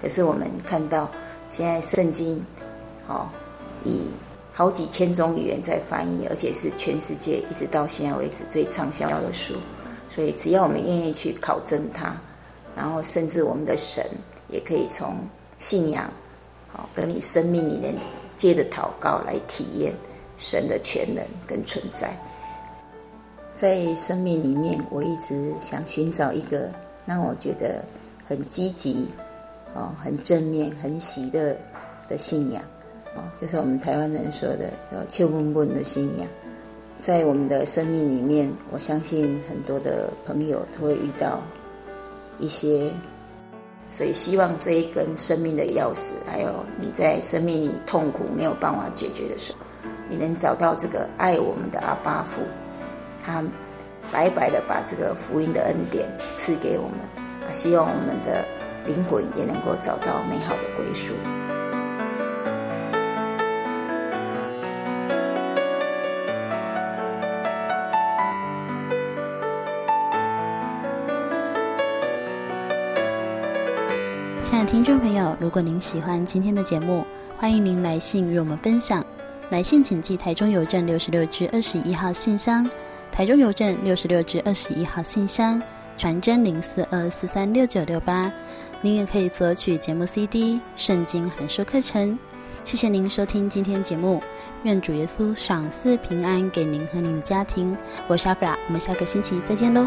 [0.00, 1.10] 可是我们看到
[1.50, 2.40] 现在圣经，
[3.08, 3.26] 哦，
[3.82, 4.02] 以
[4.54, 9.54] 好几千种语言在翻译，而且是全世界一直到现在为止最畅销的书。
[10.08, 12.16] 所以只要我们愿意去考证它，
[12.74, 14.02] 然后甚至我们的神。
[14.50, 15.16] 也可以从
[15.58, 16.08] 信仰，
[16.70, 17.94] 好，跟你生命里面
[18.36, 19.92] 借着祷告来体验
[20.38, 22.14] 神的全能跟存在。
[23.52, 26.70] 在生命里面，我一直想寻找一个
[27.04, 27.82] 让我觉得
[28.24, 29.08] 很积极、
[29.74, 31.56] 哦，很正面、很喜乐
[32.06, 32.62] 的信仰，
[33.14, 36.26] 哦，就是我们台湾人说的叫“笑闷闷”的信仰。
[36.96, 41.40] 在我们的生命里面，我相信很多的朋友都会遇到
[42.38, 42.90] 一些。
[43.92, 46.48] 所以，希望这一根生命的钥匙，还有
[46.80, 49.58] 你在生命里痛苦没有办法解决的时候，
[50.08, 52.40] 你能找到这个爱我们的阿爸父，
[53.24, 53.44] 他
[54.10, 56.98] 白白的把这个福音的恩典赐给我们，
[57.46, 58.44] 啊希望我们的
[58.84, 61.12] 灵魂也能够找到美好的归宿。
[74.74, 77.06] 听众朋友，如果您喜欢今天的节目，
[77.38, 79.06] 欢迎您来信与我们分享。
[79.50, 82.68] 来信请寄台中邮政六十六至二十一号信箱，
[83.12, 85.62] 台中邮政六十六至二十一号信箱，
[85.96, 88.32] 传真零四二四三六九六八。
[88.80, 92.18] 您也可以索取节目 CD、圣经函授课程。
[92.64, 94.20] 谢谢您收听今天节目，
[94.64, 97.76] 愿主耶稣赏赐平安给您和您的家庭。
[98.08, 99.86] 我是阿弗拉，我们下个星期再见喽。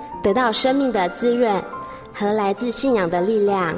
[0.23, 1.61] 得到生命的滋润
[2.13, 3.77] 和来自信仰的力量。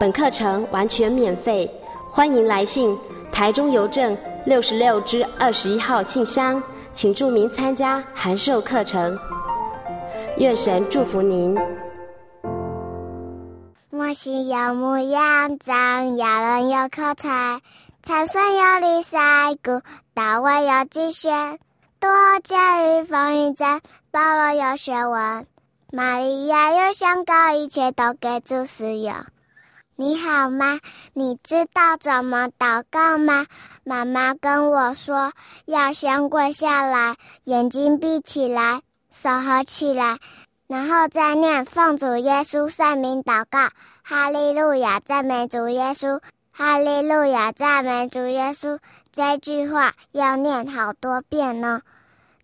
[0.00, 1.70] 本课程完全免费，
[2.10, 2.96] 欢迎来信
[3.32, 4.16] 台中邮政
[4.46, 6.62] 六十六支二十一号信箱，
[6.92, 9.18] 请注明参加函授课程。
[10.38, 11.58] 愿神祝福您。
[13.90, 17.60] 我心有牧羊长，亚伦有口才，
[18.02, 19.18] 参孙有礼赛
[19.64, 19.80] 鼓，
[20.14, 21.58] 大卫有击弦，
[21.98, 22.08] 多
[22.44, 23.80] 加与风云战。
[24.18, 25.46] 保罗有学问，
[25.92, 29.14] 玛利亚有香膏，一切都给主使用。
[29.94, 30.80] 你好吗？
[31.12, 33.46] 你知道怎么祷告吗？
[33.84, 35.30] 妈妈跟我说，
[35.66, 37.14] 要先跪下来，
[37.44, 38.80] 眼睛闭起来，
[39.12, 40.18] 手合起来，
[40.66, 43.68] 然后再念奉主耶稣圣名祷告。
[44.02, 46.20] 哈利路亚，赞美主耶稣！
[46.50, 48.80] 哈利路亚，赞美主耶稣！
[49.12, 51.82] 这句话要念好多遍呢。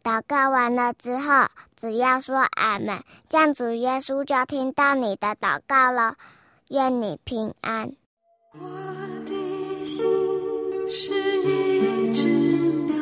[0.04, 1.46] 祷告完了之后，
[1.76, 6.16] 只要说阿门，这样主耶稣就听到你的祷告了。
[6.68, 7.90] 愿你平安。
[8.52, 8.68] 我
[9.24, 10.04] 的心
[10.90, 12.94] 是一只鸟，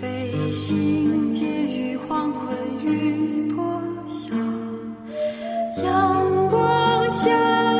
[0.00, 4.36] 飞行介于黄昏与破晓，
[5.82, 7.75] 阳光下。